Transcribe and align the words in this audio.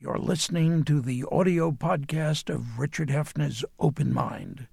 You're 0.00 0.18
listening 0.18 0.84
to 0.84 1.00
the 1.00 1.24
audio 1.28 1.72
podcast 1.72 2.54
of 2.54 2.78
Richard 2.78 3.08
Heffner's 3.08 3.64
Open 3.80 4.14
Mind. 4.14 4.68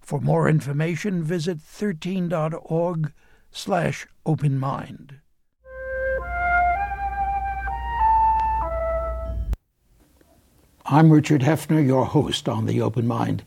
For 0.00 0.20
more 0.20 0.48
information, 0.48 1.22
visit 1.22 1.58
13.org 1.58 3.12
slash 3.52 4.08
open 4.26 4.58
mind. 4.58 5.20
I'm 10.84 11.12
Richard 11.12 11.42
Heffner, 11.42 11.86
your 11.86 12.04
host 12.04 12.48
on 12.48 12.66
The 12.66 12.82
Open 12.82 13.06
Mind, 13.06 13.44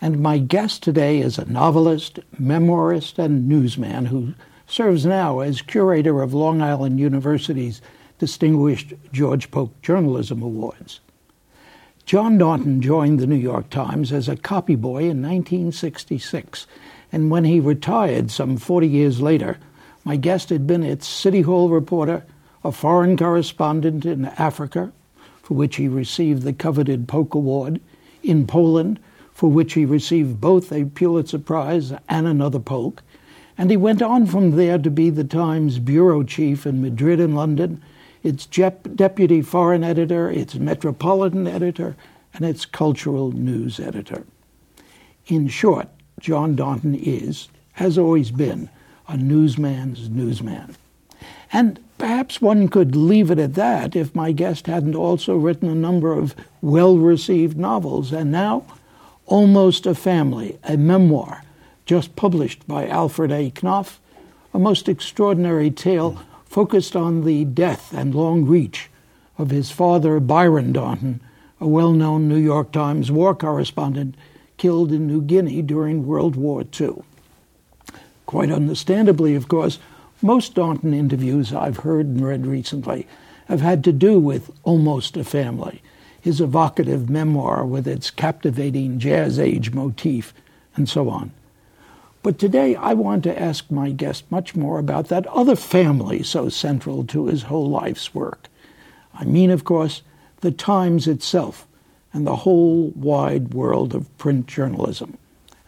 and 0.00 0.20
my 0.20 0.38
guest 0.38 0.84
today 0.84 1.18
is 1.18 1.36
a 1.36 1.50
novelist, 1.50 2.20
memoirist, 2.40 3.18
and 3.18 3.48
newsman 3.48 4.06
who 4.06 4.34
serves 4.68 5.04
now 5.04 5.40
as 5.40 5.62
curator 5.62 6.22
of 6.22 6.32
Long 6.32 6.62
Island 6.62 7.00
University's 7.00 7.82
distinguished 8.20 8.92
George 9.12 9.50
Polk 9.50 9.80
Journalism 9.80 10.42
Awards. 10.42 11.00
John 12.04 12.38
Darnton 12.38 12.80
joined 12.80 13.18
the 13.18 13.26
New 13.26 13.34
York 13.34 13.70
Times 13.70 14.12
as 14.12 14.28
a 14.28 14.36
copyboy 14.36 15.04
in 15.04 15.22
1966, 15.22 16.66
and 17.10 17.30
when 17.30 17.44
he 17.44 17.60
retired 17.60 18.30
some 18.30 18.58
40 18.58 18.86
years 18.86 19.22
later, 19.22 19.58
my 20.04 20.16
guest 20.16 20.50
had 20.50 20.66
been 20.66 20.82
its 20.82 21.08
City 21.08 21.40
Hall 21.40 21.70
reporter, 21.70 22.24
a 22.62 22.70
foreign 22.70 23.16
correspondent 23.16 24.04
in 24.04 24.26
Africa, 24.26 24.92
for 25.42 25.54
which 25.54 25.76
he 25.76 25.88
received 25.88 26.42
the 26.42 26.52
coveted 26.52 27.08
Polk 27.08 27.34
Award, 27.34 27.80
in 28.22 28.46
Poland, 28.46 29.00
for 29.32 29.50
which 29.50 29.72
he 29.72 29.86
received 29.86 30.42
both 30.42 30.70
a 30.70 30.84
Pulitzer 30.84 31.38
Prize 31.38 31.94
and 32.06 32.26
another 32.26 32.60
Polk, 32.60 33.02
and 33.56 33.70
he 33.70 33.78
went 33.78 34.02
on 34.02 34.26
from 34.26 34.56
there 34.56 34.76
to 34.78 34.90
be 34.90 35.08
the 35.08 35.24
Times 35.24 35.78
bureau 35.78 36.22
chief 36.22 36.66
in 36.66 36.82
Madrid 36.82 37.18
and 37.18 37.34
London, 37.34 37.82
its 38.22 38.46
deputy 38.46 39.42
foreign 39.42 39.84
editor, 39.84 40.30
its 40.30 40.54
metropolitan 40.54 41.46
editor, 41.46 41.96
and 42.34 42.44
its 42.44 42.64
cultural 42.64 43.32
news 43.32 43.80
editor. 43.80 44.24
In 45.26 45.48
short, 45.48 45.88
John 46.20 46.56
Darnton 46.56 46.94
is, 46.94 47.48
has 47.72 47.96
always 47.96 48.30
been, 48.30 48.68
a 49.08 49.16
newsman's 49.16 50.08
newsman. 50.08 50.76
And 51.52 51.82
perhaps 51.98 52.40
one 52.40 52.68
could 52.68 52.94
leave 52.94 53.30
it 53.30 53.38
at 53.38 53.54
that 53.54 53.96
if 53.96 54.14
my 54.14 54.32
guest 54.32 54.66
hadn't 54.66 54.94
also 54.94 55.36
written 55.36 55.68
a 55.68 55.74
number 55.74 56.12
of 56.12 56.34
well 56.60 56.96
received 56.96 57.56
novels. 57.56 58.12
And 58.12 58.30
now, 58.30 58.64
Almost 59.26 59.86
a 59.86 59.94
Family, 59.94 60.58
a 60.64 60.76
memoir 60.76 61.42
just 61.86 62.14
published 62.14 62.66
by 62.68 62.86
Alfred 62.86 63.32
A. 63.32 63.50
Knopf, 63.50 63.98
a 64.54 64.58
most 64.58 64.88
extraordinary 64.88 65.70
tale 65.70 66.20
focused 66.50 66.96
on 66.96 67.24
the 67.24 67.44
death 67.44 67.94
and 67.94 68.12
long 68.12 68.44
reach 68.44 68.90
of 69.38 69.50
his 69.50 69.70
father, 69.70 70.18
Byron 70.18 70.72
Darnton, 70.72 71.20
a 71.60 71.68
well 71.68 71.92
known 71.92 72.28
New 72.28 72.36
York 72.36 72.72
Times 72.72 73.10
war 73.10 73.36
correspondent 73.36 74.16
killed 74.56 74.90
in 74.90 75.06
New 75.06 75.22
Guinea 75.22 75.62
during 75.62 76.06
World 76.06 76.34
War 76.34 76.64
II. 76.78 77.04
Quite 78.26 78.50
understandably, 78.50 79.36
of 79.36 79.46
course, 79.46 79.78
most 80.20 80.54
Darnton 80.54 80.92
interviews 80.92 81.54
I've 81.54 81.78
heard 81.78 82.06
and 82.06 82.26
read 82.26 82.44
recently 82.44 83.06
have 83.46 83.60
had 83.60 83.84
to 83.84 83.92
do 83.92 84.18
with 84.18 84.50
almost 84.64 85.16
a 85.16 85.22
family, 85.22 85.80
his 86.20 86.40
evocative 86.40 87.08
memoir 87.08 87.64
with 87.64 87.86
its 87.86 88.10
captivating 88.10 88.98
jazz 88.98 89.38
age 89.38 89.72
motif, 89.72 90.34
and 90.74 90.88
so 90.88 91.08
on. 91.08 91.30
But 92.22 92.38
today 92.38 92.76
I 92.76 92.92
want 92.94 93.24
to 93.24 93.40
ask 93.40 93.70
my 93.70 93.90
guest 93.90 94.30
much 94.30 94.54
more 94.54 94.78
about 94.78 95.08
that 95.08 95.26
other 95.28 95.56
family 95.56 96.22
so 96.22 96.48
central 96.48 97.04
to 97.06 97.26
his 97.26 97.44
whole 97.44 97.68
life's 97.70 98.14
work. 98.14 98.48
I 99.14 99.24
mean, 99.24 99.50
of 99.50 99.64
course, 99.64 100.02
the 100.40 100.50
Times 100.50 101.06
itself 101.06 101.66
and 102.12 102.26
the 102.26 102.36
whole 102.36 102.90
wide 102.90 103.54
world 103.54 103.94
of 103.94 104.16
print 104.18 104.46
journalism, 104.46 105.16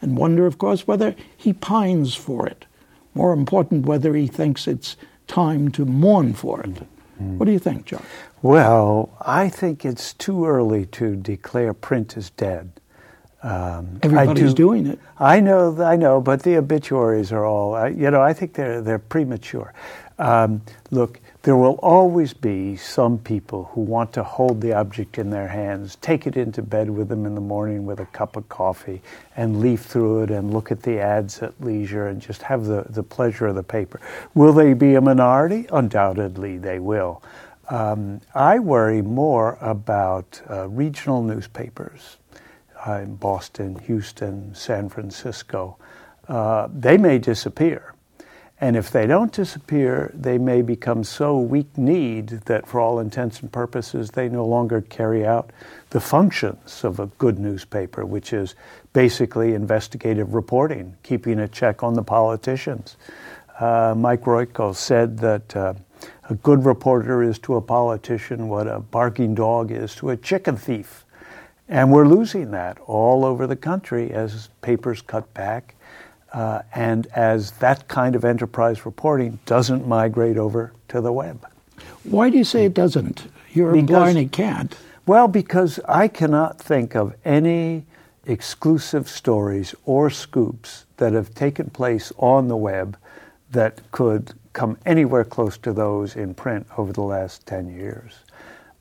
and 0.01 0.17
wonder, 0.17 0.47
of 0.47 0.59
course, 0.59 0.87
whether 0.87 1.15
he 1.37 1.53
pines 1.53 2.15
for 2.15 2.47
it 2.47 2.67
more 3.15 3.33
important, 3.33 3.87
whether 3.87 4.15
he 4.15 4.27
thinks 4.27 4.67
it's 4.67 4.97
time 5.27 5.71
to 5.71 5.85
mourn 5.85 6.33
for 6.35 6.61
it. 6.63 6.75
Mm. 7.21 7.39
What 7.39 7.47
do 7.47 7.53
you 7.53 7.59
think, 7.59 7.87
John? 7.87 8.05
Well, 8.41 9.11
I 9.21 9.49
think 9.49 9.85
it's 9.85 10.13
too 10.13 10.47
early 10.47 10.87
to 10.87 11.15
declare 11.15 11.73
print 11.75 12.17
is 12.17 12.31
dead. 12.31 12.73
Um, 13.43 13.99
Everybody's 14.03 14.55
do, 14.55 14.55
doing 14.55 14.87
it. 14.87 15.01
I 15.19 15.41
know, 15.41 15.83
I 15.83 15.97
know, 15.97 16.21
but 16.21 16.43
the 16.43 16.57
obituaries 16.57 17.33
are 17.33 17.45
all. 17.45 17.89
You 17.89 18.11
know, 18.11 18.23
I 18.23 18.33
think 18.33 18.55
they're 18.55 18.81
they're 18.81 19.01
premature. 19.01 19.73
Um, 20.19 20.63
look, 20.93 21.19
there 21.43 21.57
will 21.57 21.81
always 21.83 22.33
be 22.33 22.77
some 22.77 23.19
people 23.19 23.65
who 23.73 23.81
want 23.81 24.13
to 24.13 24.23
hold 24.23 24.61
the 24.61 24.73
object 24.75 25.19
in 25.19 25.31
their 25.31 25.49
hands, 25.49 25.97
take 25.97 26.29
it 26.29 26.37
into 26.37 26.63
bed 26.63 26.89
with 26.89 27.09
them 27.09 27.27
in 27.27 27.35
the 27.35 27.41
morning 27.41 27.85
with 27.85 27.99
a 27.99 28.07
cup 28.07 28.37
of 28.37 28.49
coffee, 28.49 29.03
and 29.37 29.61
leaf 29.61 29.83
through 29.83 30.23
it 30.23 30.31
and 30.31 30.53
look 30.53 30.71
at 30.71 30.83
the 30.83 31.01
ads 31.01 31.43
at 31.43 31.61
leisure 31.61 32.07
and 32.07 32.21
just 32.21 32.43
have 32.43 32.67
the, 32.67 32.85
the 32.91 33.03
pleasure 33.03 33.49
of 33.49 33.57
the 33.57 33.63
paper. 33.65 34.01
Will 34.35 34.53
they 34.53 34.75
be 34.75 34.95
a 34.95 35.01
minority? 35.01 35.67
Undoubtedly, 35.73 36.59
they 36.59 36.79
will. 36.79 37.23
Um, 37.69 38.21
I 38.35 38.61
worry 38.61 39.03
more 39.03 39.59
about 39.61 40.41
uh, 40.49 40.69
regional 40.69 41.23
newspapers 41.25 42.19
uh, 42.35 42.39
in 42.87 43.17
Boston, 43.17 43.79
Houston, 43.81 44.55
San 44.55 44.89
Francisco. 44.89 45.77
Uh, 46.29 46.69
they 46.73 46.97
may 46.97 47.19
disappear 47.19 47.93
and 48.63 48.77
if 48.77 48.93
they 48.93 49.09
don't 49.09 49.33
disappear, 49.33 50.13
they 50.15 50.39
may 50.39 50.63
become 50.63 51.03
so 51.03 51.37
weak 51.37 51.77
kneed 51.77 52.29
that, 52.45 52.65
for 52.65 52.79
all 52.79 53.01
intents 53.01 53.41
and 53.41 53.51
purposes, 53.51 54.13
they 54.13 54.29
no 54.29 54.47
longer 54.47 54.83
carry 54.83 55.27
out 55.27 55.51
the 55.91 56.01
functions 56.01 56.85
of 56.85 57.01
a 57.01 57.07
good 57.19 57.41
newspaper, 57.41 58.07
which 58.07 58.33
is 58.33 58.55
basically 58.93 59.55
investigative 59.55 60.33
reporting, 60.33 60.97
keeping 61.03 61.41
a 61.41 61.49
check 61.49 61.83
on 61.83 61.95
the 61.95 62.05
politicians. 62.05 62.97
Uh, 63.59 63.97
Mike 63.97 64.23
Royko 64.23 64.77
said 64.77 65.19
that 65.19 65.57
uh, 65.57 65.75
a 66.31 66.37
good 66.37 66.65
reporter 66.65 67.21
is 67.21 67.41
to 67.41 67.57
a 67.57 67.61
politician 67.61 68.49
what 68.49 68.69
a 68.69 68.79
barking 68.79 69.35
dog 69.35 69.73
is 69.73 69.93
to 69.97 70.11
a 70.11 70.17
chicken 70.17 70.57
thief. 70.57 71.02
And 71.69 71.93
we're 71.93 72.07
losing 72.07 72.51
that 72.51 72.79
all 72.87 73.25
over 73.25 73.47
the 73.47 73.57
country 73.57 74.13
as 74.13 74.49
papers 74.61 75.01
cut 75.01 75.33
back 75.35 75.75
uh, 76.33 76.63
and 76.75 77.07
as 77.15 77.53
that 77.53 77.89
kind 77.89 78.15
of 78.15 78.25
enterprise 78.25 78.85
reporting 78.85 79.39
doesn't 79.47 79.87
migrate 79.87 80.37
over 80.37 80.73
to 80.89 81.01
the 81.01 81.13
web. 81.13 81.47
Why 82.05 82.31
do 82.31 82.39
you 82.39 82.45
say 82.45 82.65
it 82.65 82.75
doesn't? 82.75 83.27
You're 83.53 83.73
because, 83.73 83.91
implying 83.91 84.17
it 84.17 84.33
can't. 84.33 84.77
Well, 85.07 85.29
because 85.29 85.79
I 85.89 86.09
cannot 86.09 86.61
think 86.61 86.95
of 86.95 87.15
any 87.25 87.85
exclusive 88.25 89.09
stories 89.09 89.75
or 89.85 90.11
scoops 90.11 90.87
that 90.97 91.13
have 91.13 91.35
taken 91.35 91.71
place 91.71 92.13
on 92.19 92.49
the 92.49 92.57
web 92.57 92.97
that 93.51 93.81
could 93.91 94.33
come 94.53 94.79
anywhere 94.87 95.25
close 95.25 95.59
to 95.59 95.73
those 95.73 96.17
in 96.17 96.35
print 96.35 96.67
over 96.77 96.93
the 96.93 97.03
last 97.03 97.47
10 97.47 97.69
years. 97.69 98.15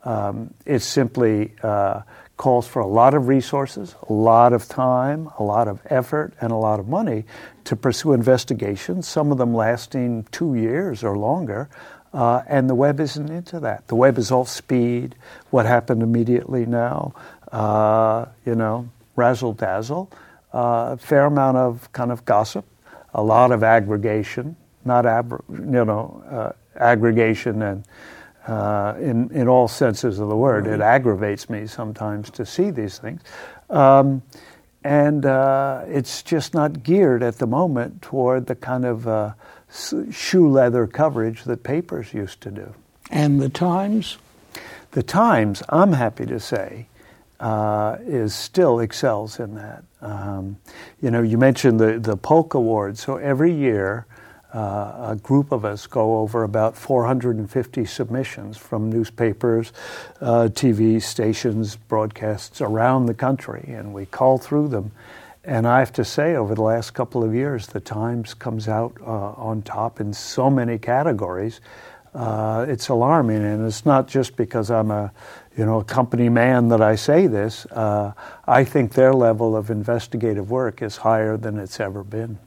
Um, 0.03 0.53
it's 0.65 0.85
simply 0.85 1.53
uh, 1.61 2.01
calls 2.37 2.67
for 2.67 2.81
a 2.81 2.87
lot 2.87 3.13
of 3.13 3.27
resources, 3.27 3.95
a 4.09 4.13
lot 4.13 4.51
of 4.51 4.67
time, 4.67 5.29
a 5.37 5.43
lot 5.43 5.67
of 5.67 5.79
effort, 5.85 6.33
and 6.41 6.51
a 6.51 6.55
lot 6.55 6.79
of 6.79 6.87
money 6.87 7.23
to 7.65 7.75
pursue 7.75 8.13
investigations, 8.13 9.07
some 9.07 9.31
of 9.31 9.37
them 9.37 9.53
lasting 9.53 10.25
two 10.31 10.55
years 10.55 11.03
or 11.03 11.17
longer. 11.17 11.69
Uh, 12.13 12.41
and 12.47 12.69
the 12.69 12.75
web 12.75 12.99
isn't 12.99 13.29
into 13.29 13.59
that. 13.59 13.87
The 13.87 13.95
web 13.95 14.17
is 14.17 14.31
all 14.31 14.45
speed, 14.45 15.15
what 15.51 15.65
happened 15.65 16.01
immediately 16.01 16.65
now, 16.65 17.13
uh, 17.51 18.25
you 18.45 18.55
know, 18.55 18.89
razzle 19.15 19.53
dazzle, 19.53 20.11
a 20.53 20.57
uh, 20.57 20.95
fair 20.97 21.25
amount 21.25 21.57
of 21.57 21.91
kind 21.93 22.11
of 22.11 22.25
gossip, 22.25 22.65
a 23.13 23.21
lot 23.21 23.51
of 23.51 23.63
aggregation, 23.63 24.55
not 24.83 25.05
ab- 25.05 25.43
you 25.49 25.85
know, 25.85 26.23
uh, 26.29 26.51
aggregation 26.75 27.61
and 27.61 27.85
uh, 28.47 28.95
in, 28.99 29.29
in 29.31 29.47
all 29.47 29.67
senses 29.67 30.19
of 30.19 30.29
the 30.29 30.35
word. 30.35 30.67
It 30.67 30.81
aggravates 30.81 31.49
me 31.49 31.67
sometimes 31.67 32.29
to 32.31 32.45
see 32.45 32.71
these 32.71 32.97
things. 32.97 33.21
Um, 33.69 34.21
and 34.83 35.25
uh, 35.25 35.83
it's 35.87 36.23
just 36.23 36.53
not 36.53 36.83
geared 36.83 37.21
at 37.21 37.37
the 37.37 37.45
moment 37.45 38.01
toward 38.01 38.47
the 38.47 38.55
kind 38.55 38.85
of 38.85 39.07
uh, 39.07 39.33
shoe 40.11 40.49
leather 40.49 40.87
coverage 40.87 41.43
that 41.43 41.63
papers 41.63 42.13
used 42.13 42.41
to 42.41 42.51
do. 42.51 42.73
And 43.11 43.39
the 43.39 43.49
Times? 43.49 44.17
The 44.91 45.03
Times, 45.03 45.61
I'm 45.69 45.93
happy 45.93 46.25
to 46.25 46.39
say, 46.39 46.87
uh, 47.39 47.97
is 48.01 48.33
still 48.33 48.79
excels 48.79 49.39
in 49.39 49.55
that. 49.55 49.83
Um, 50.01 50.57
you 51.01 51.11
know, 51.11 51.21
you 51.21 51.37
mentioned 51.37 51.79
the, 51.79 51.99
the 51.99 52.17
Polk 52.17 52.53
Award. 52.53 52.97
So 52.97 53.17
every 53.17 53.53
year, 53.53 54.05
uh, 54.53 55.11
a 55.11 55.19
group 55.21 55.51
of 55.51 55.63
us 55.63 55.87
go 55.87 56.19
over 56.19 56.43
about 56.43 56.75
450 56.75 57.85
submissions 57.85 58.57
from 58.57 58.91
newspapers, 58.91 59.71
uh, 60.19 60.49
TV 60.51 61.01
stations, 61.01 61.75
broadcasts 61.75 62.59
around 62.59 63.05
the 63.05 63.13
country, 63.13 63.65
and 63.67 63.93
we 63.93 64.05
call 64.05 64.37
through 64.37 64.67
them. 64.67 64.91
And 65.43 65.67
I 65.67 65.79
have 65.79 65.93
to 65.93 66.05
say, 66.05 66.35
over 66.35 66.53
the 66.53 66.61
last 66.61 66.91
couple 66.91 67.23
of 67.23 67.33
years, 67.33 67.67
the 67.67 67.79
Times 67.79 68.33
comes 68.33 68.67
out 68.67 68.95
uh, 69.01 69.31
on 69.31 69.61
top 69.63 69.99
in 69.99 70.13
so 70.13 70.49
many 70.49 70.77
categories. 70.77 71.61
Uh, 72.13 72.65
it's 72.67 72.89
alarming, 72.89 73.43
and 73.43 73.65
it's 73.65 73.85
not 73.85 74.07
just 74.07 74.35
because 74.35 74.69
I'm 74.69 74.91
a, 74.91 75.11
you 75.57 75.65
know, 75.65 75.79
a 75.79 75.83
company 75.83 76.29
man 76.29 76.67
that 76.67 76.81
I 76.81 76.95
say 76.95 77.25
this, 77.25 77.65
uh, 77.67 78.11
I 78.45 78.65
think 78.65 78.93
their 78.93 79.13
level 79.13 79.55
of 79.55 79.71
investigative 79.71 80.51
work 80.51 80.81
is 80.81 80.97
higher 80.97 81.37
than 81.37 81.57
it's 81.57 81.79
ever 81.79 82.03
been. 82.03 82.37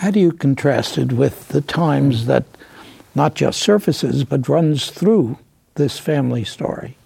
How 0.00 0.10
do 0.10 0.18
you 0.18 0.32
contrast 0.32 0.96
it 0.96 1.12
with 1.12 1.48
the 1.48 1.60
times 1.60 2.24
that 2.24 2.44
not 3.14 3.34
just 3.34 3.60
surfaces 3.60 4.24
but 4.24 4.48
runs 4.48 4.90
through 4.90 5.38
this 5.74 5.98
family 5.98 6.42
story? 6.42 6.96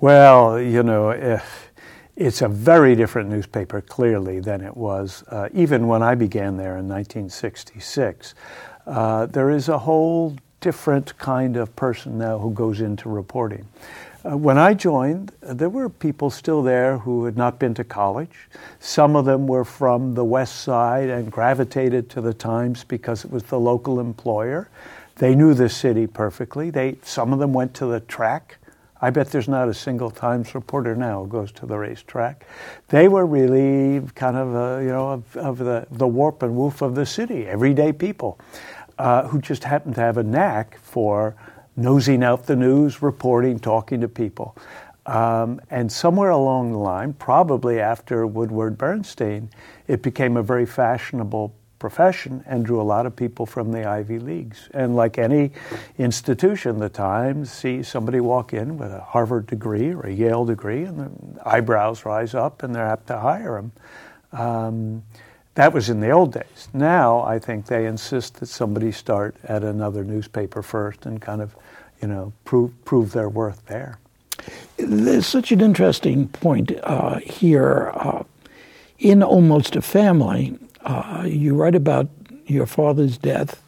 Well, 0.00 0.58
you 0.58 0.82
know, 0.82 1.10
it's 2.16 2.40
a 2.40 2.48
very 2.48 2.96
different 2.96 3.28
newspaper, 3.28 3.82
clearly, 3.82 4.40
than 4.40 4.62
it 4.62 4.78
was 4.78 5.24
uh, 5.28 5.50
even 5.52 5.88
when 5.88 6.02
I 6.02 6.14
began 6.14 6.56
there 6.56 6.78
in 6.78 6.88
1966. 6.88 8.34
Uh, 8.86 9.26
there 9.26 9.50
is 9.50 9.68
a 9.68 9.80
whole 9.80 10.38
different 10.62 11.18
kind 11.18 11.58
of 11.58 11.76
person 11.76 12.16
now 12.16 12.38
who 12.38 12.50
goes 12.50 12.80
into 12.80 13.10
reporting. 13.10 13.66
Uh, 14.26 14.36
when 14.36 14.58
I 14.58 14.74
joined, 14.74 15.32
there 15.40 15.68
were 15.68 15.88
people 15.88 16.30
still 16.30 16.62
there 16.62 16.98
who 16.98 17.26
had 17.26 17.36
not 17.36 17.58
been 17.58 17.74
to 17.74 17.84
college. 17.84 18.48
Some 18.80 19.14
of 19.14 19.24
them 19.24 19.46
were 19.46 19.64
from 19.64 20.14
the 20.14 20.24
West 20.24 20.62
Side 20.62 21.08
and 21.10 21.30
gravitated 21.30 22.10
to 22.10 22.20
the 22.20 22.34
Times 22.34 22.82
because 22.82 23.24
it 23.24 23.30
was 23.30 23.44
the 23.44 23.60
local 23.60 24.00
employer. 24.00 24.68
They 25.16 25.34
knew 25.34 25.54
the 25.54 25.68
city 25.68 26.06
perfectly. 26.06 26.70
They, 26.70 26.96
some 27.02 27.32
of 27.32 27.38
them 27.38 27.52
went 27.52 27.74
to 27.74 27.86
the 27.86 28.00
track. 28.00 28.58
I 29.00 29.10
bet 29.10 29.30
there's 29.30 29.48
not 29.48 29.68
a 29.68 29.74
single 29.74 30.10
Times 30.10 30.54
reporter 30.54 30.96
now 30.96 31.22
who 31.22 31.28
goes 31.28 31.52
to 31.52 31.66
the 31.66 31.78
racetrack. 31.78 32.46
They 32.88 33.08
were 33.08 33.26
really 33.26 34.00
kind 34.14 34.36
of, 34.36 34.56
uh, 34.56 34.80
you 34.80 34.88
know, 34.88 35.10
of, 35.10 35.36
of, 35.36 35.58
the, 35.58 35.86
the 35.90 36.06
warp 36.06 36.42
and 36.42 36.56
woof 36.56 36.82
of 36.82 36.94
the 36.94 37.06
city, 37.06 37.46
everyday 37.46 37.92
people 37.92 38.40
uh, 38.98 39.28
who 39.28 39.40
just 39.40 39.64
happened 39.64 39.94
to 39.96 40.00
have 40.00 40.16
a 40.16 40.22
knack 40.22 40.78
for 40.78 41.36
nosing 41.76 42.24
out 42.24 42.46
the 42.46 42.56
news, 42.56 43.02
reporting, 43.02 43.58
talking 43.58 44.00
to 44.00 44.08
people. 44.08 44.56
Um, 45.04 45.60
and 45.70 45.90
somewhere 45.92 46.30
along 46.30 46.72
the 46.72 46.78
line, 46.78 47.12
probably 47.12 47.78
after 47.78 48.26
Woodward 48.26 48.76
Bernstein, 48.76 49.50
it 49.86 50.02
became 50.02 50.36
a 50.36 50.42
very 50.42 50.66
fashionable 50.66 51.54
profession 51.78 52.42
and 52.46 52.64
drew 52.64 52.80
a 52.80 52.82
lot 52.82 53.06
of 53.06 53.14
people 53.14 53.46
from 53.46 53.70
the 53.70 53.84
Ivy 53.84 54.18
Leagues. 54.18 54.68
And 54.72 54.96
like 54.96 55.18
any 55.18 55.52
institution, 55.98 56.78
the 56.78 56.88
Times 56.88 57.52
sees 57.52 57.86
somebody 57.86 58.18
walk 58.18 58.52
in 58.52 58.78
with 58.78 58.90
a 58.90 59.00
Harvard 59.00 59.46
degree 59.46 59.92
or 59.92 60.00
a 60.00 60.12
Yale 60.12 60.44
degree, 60.44 60.84
and 60.84 61.36
the 61.36 61.48
eyebrows 61.48 62.04
rise 62.04 62.34
up, 62.34 62.62
and 62.62 62.74
they're 62.74 62.86
apt 62.86 63.06
to 63.08 63.18
hire 63.18 63.62
them. 63.62 63.72
Um, 64.32 65.02
that 65.56 65.72
was 65.72 65.90
in 65.90 66.00
the 66.00 66.10
old 66.10 66.32
days. 66.32 66.68
Now 66.72 67.22
I 67.22 67.38
think 67.38 67.66
they 67.66 67.86
insist 67.86 68.36
that 68.40 68.46
somebody 68.46 68.92
start 68.92 69.36
at 69.44 69.64
another 69.64 70.04
newspaper 70.04 70.62
first 70.62 71.04
and 71.06 71.20
kind 71.20 71.42
of, 71.42 71.56
you 72.00 72.08
know, 72.08 72.32
prove 72.44 72.72
prove 72.84 73.12
their 73.12 73.28
worth 73.28 73.66
there. 73.66 73.98
There's 74.76 75.26
such 75.26 75.52
an 75.52 75.60
interesting 75.60 76.28
point 76.28 76.72
uh, 76.84 77.18
here. 77.18 77.90
Uh, 77.94 78.22
in 78.98 79.22
almost 79.22 79.76
a 79.76 79.82
family, 79.82 80.58
uh, 80.82 81.24
you 81.26 81.54
write 81.54 81.74
about 81.74 82.08
your 82.46 82.66
father's 82.66 83.18
death. 83.18 83.62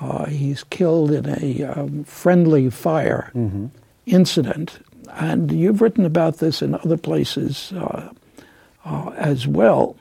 Uh, 0.00 0.26
he's 0.26 0.64
killed 0.64 1.10
in 1.10 1.28
a 1.28 1.62
um, 1.64 2.04
friendly 2.04 2.70
fire 2.70 3.30
mm-hmm. 3.34 3.66
incident, 4.06 4.78
and 5.12 5.52
you've 5.52 5.82
written 5.82 6.06
about 6.06 6.38
this 6.38 6.62
in 6.62 6.74
other 6.74 6.96
places 6.96 7.72
uh, 7.72 8.10
uh, 8.84 9.10
as 9.16 9.46
well. 9.46 9.96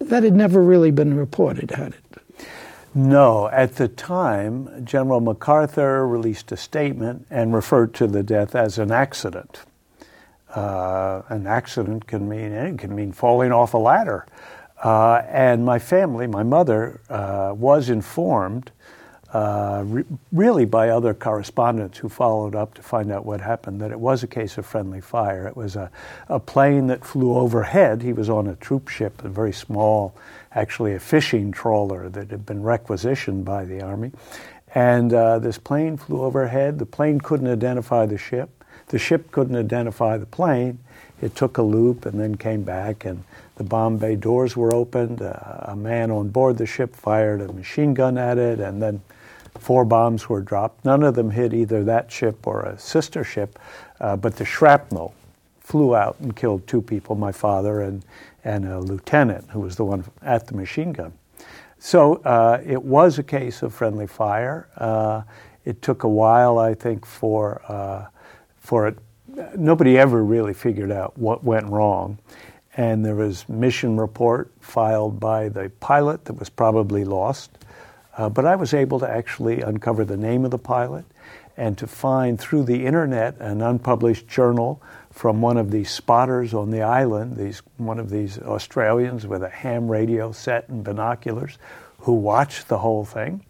That 0.00 0.22
had 0.22 0.34
never 0.34 0.62
really 0.62 0.90
been 0.90 1.14
reported, 1.14 1.70
had 1.70 1.92
it? 1.92 2.46
No. 2.94 3.48
At 3.48 3.76
the 3.76 3.86
time, 3.86 4.84
General 4.84 5.20
MacArthur 5.20 6.06
released 6.06 6.50
a 6.50 6.56
statement 6.56 7.26
and 7.30 7.54
referred 7.54 7.94
to 7.94 8.06
the 8.06 8.22
death 8.22 8.54
as 8.54 8.78
an 8.78 8.90
accident. 8.90 9.60
Uh, 10.54 11.22
an 11.28 11.46
accident 11.46 12.08
can 12.08 12.28
mean 12.28 12.50
it 12.50 12.78
can 12.78 12.94
mean 12.94 13.12
falling 13.12 13.52
off 13.52 13.74
a 13.74 13.78
ladder. 13.78 14.26
Uh, 14.82 15.22
and 15.28 15.64
my 15.64 15.78
family, 15.78 16.26
my 16.26 16.42
mother, 16.42 17.00
uh, 17.08 17.52
was 17.54 17.90
informed 17.90 18.72
uh, 19.32 19.82
re- 19.86 20.04
really 20.32 20.64
by 20.64 20.88
other 20.88 21.14
correspondents 21.14 21.98
who 21.98 22.08
followed 22.08 22.54
up 22.54 22.74
to 22.74 22.82
find 22.82 23.12
out 23.12 23.24
what 23.24 23.40
happened 23.40 23.80
that 23.80 23.92
it 23.92 24.00
was 24.00 24.22
a 24.22 24.26
case 24.26 24.58
of 24.58 24.66
friendly 24.66 25.00
fire. 25.00 25.46
It 25.46 25.56
was 25.56 25.76
a, 25.76 25.90
a 26.28 26.40
plane 26.40 26.88
that 26.88 27.04
flew 27.04 27.36
overhead. 27.36 28.02
He 28.02 28.12
was 28.12 28.28
on 28.28 28.48
a 28.48 28.56
troop 28.56 28.88
ship, 28.88 29.24
a 29.24 29.28
very 29.28 29.52
small, 29.52 30.14
actually 30.52 30.94
a 30.94 31.00
fishing 31.00 31.52
trawler 31.52 32.08
that 32.08 32.30
had 32.30 32.44
been 32.44 32.62
requisitioned 32.62 33.44
by 33.44 33.64
the 33.64 33.82
Army. 33.82 34.10
And 34.74 35.12
uh, 35.12 35.38
this 35.38 35.58
plane 35.58 35.96
flew 35.96 36.22
overhead. 36.22 36.78
The 36.78 36.86
plane 36.86 37.20
couldn't 37.20 37.48
identify 37.48 38.06
the 38.06 38.18
ship. 38.18 38.64
The 38.88 38.98
ship 38.98 39.30
couldn't 39.30 39.56
identify 39.56 40.18
the 40.18 40.26
plane. 40.26 40.78
It 41.22 41.36
took 41.36 41.58
a 41.58 41.62
loop 41.62 42.06
and 42.06 42.18
then 42.18 42.36
came 42.36 42.62
back, 42.62 43.04
and 43.04 43.24
the 43.56 43.64
bomb 43.64 43.98
bay 43.98 44.16
doors 44.16 44.56
were 44.56 44.74
opened. 44.74 45.22
Uh, 45.22 45.34
a 45.62 45.76
man 45.76 46.10
on 46.10 46.30
board 46.30 46.58
the 46.58 46.66
ship 46.66 46.96
fired 46.96 47.40
a 47.40 47.52
machine 47.52 47.94
gun 47.94 48.16
at 48.18 48.38
it, 48.38 48.58
and 48.58 48.82
then 48.82 49.02
four 49.58 49.84
bombs 49.84 50.28
were 50.28 50.40
dropped. 50.40 50.84
None 50.84 51.02
of 51.02 51.14
them 51.14 51.30
hit 51.30 51.52
either 51.52 51.84
that 51.84 52.10
ship 52.10 52.46
or 52.46 52.62
a 52.62 52.78
sister 52.78 53.24
ship, 53.24 53.58
uh, 54.00 54.16
but 54.16 54.36
the 54.36 54.44
shrapnel 54.44 55.14
flew 55.60 55.94
out 55.94 56.16
and 56.20 56.34
killed 56.34 56.66
two 56.66 56.82
people 56.82 57.14
my 57.14 57.32
father 57.32 57.80
and, 57.82 58.04
and 58.44 58.66
a 58.66 58.80
lieutenant 58.80 59.48
who 59.50 59.60
was 59.60 59.76
the 59.76 59.84
one 59.84 60.04
at 60.22 60.46
the 60.46 60.54
machine 60.54 60.92
gun. 60.92 61.12
So 61.78 62.16
uh, 62.16 62.60
it 62.66 62.82
was 62.82 63.18
a 63.18 63.22
case 63.22 63.62
of 63.62 63.72
friendly 63.72 64.06
fire. 64.06 64.68
Uh, 64.76 65.22
it 65.64 65.80
took 65.80 66.02
a 66.02 66.08
while, 66.08 66.58
I 66.58 66.74
think, 66.74 67.06
for 67.06 67.62
uh, 67.68 68.06
for 68.58 68.86
it. 68.88 68.98
Nobody 69.56 69.96
ever 69.96 70.22
really 70.24 70.52
figured 70.52 70.90
out 70.90 71.16
what 71.16 71.44
went 71.44 71.66
wrong. 71.66 72.18
And 72.76 73.04
there 73.04 73.14
was 73.14 73.48
mission 73.48 73.96
report 73.96 74.52
filed 74.60 75.18
by 75.20 75.48
the 75.48 75.70
pilot 75.80 76.24
that 76.26 76.34
was 76.34 76.50
probably 76.50 77.04
lost. 77.04 77.50
Uh, 78.16 78.28
but 78.28 78.44
I 78.44 78.56
was 78.56 78.74
able 78.74 78.98
to 79.00 79.08
actually 79.08 79.60
uncover 79.60 80.04
the 80.04 80.16
name 80.16 80.44
of 80.44 80.50
the 80.50 80.58
pilot 80.58 81.04
and 81.56 81.76
to 81.78 81.86
find 81.86 82.38
through 82.40 82.64
the 82.64 82.86
internet 82.86 83.36
an 83.40 83.62
unpublished 83.62 84.26
journal 84.26 84.82
from 85.10 85.42
one 85.42 85.56
of 85.56 85.70
these 85.70 85.90
spotters 85.90 86.54
on 86.54 86.70
the 86.70 86.82
island, 86.82 87.36
these, 87.36 87.62
one 87.76 87.98
of 87.98 88.10
these 88.10 88.38
Australians 88.38 89.26
with 89.26 89.42
a 89.42 89.48
ham 89.48 89.90
radio 89.90 90.32
set 90.32 90.68
and 90.68 90.84
binoculars 90.84 91.58
who 91.98 92.12
watched 92.14 92.68
the 92.68 92.78
whole 92.78 93.04
thing. 93.04 93.44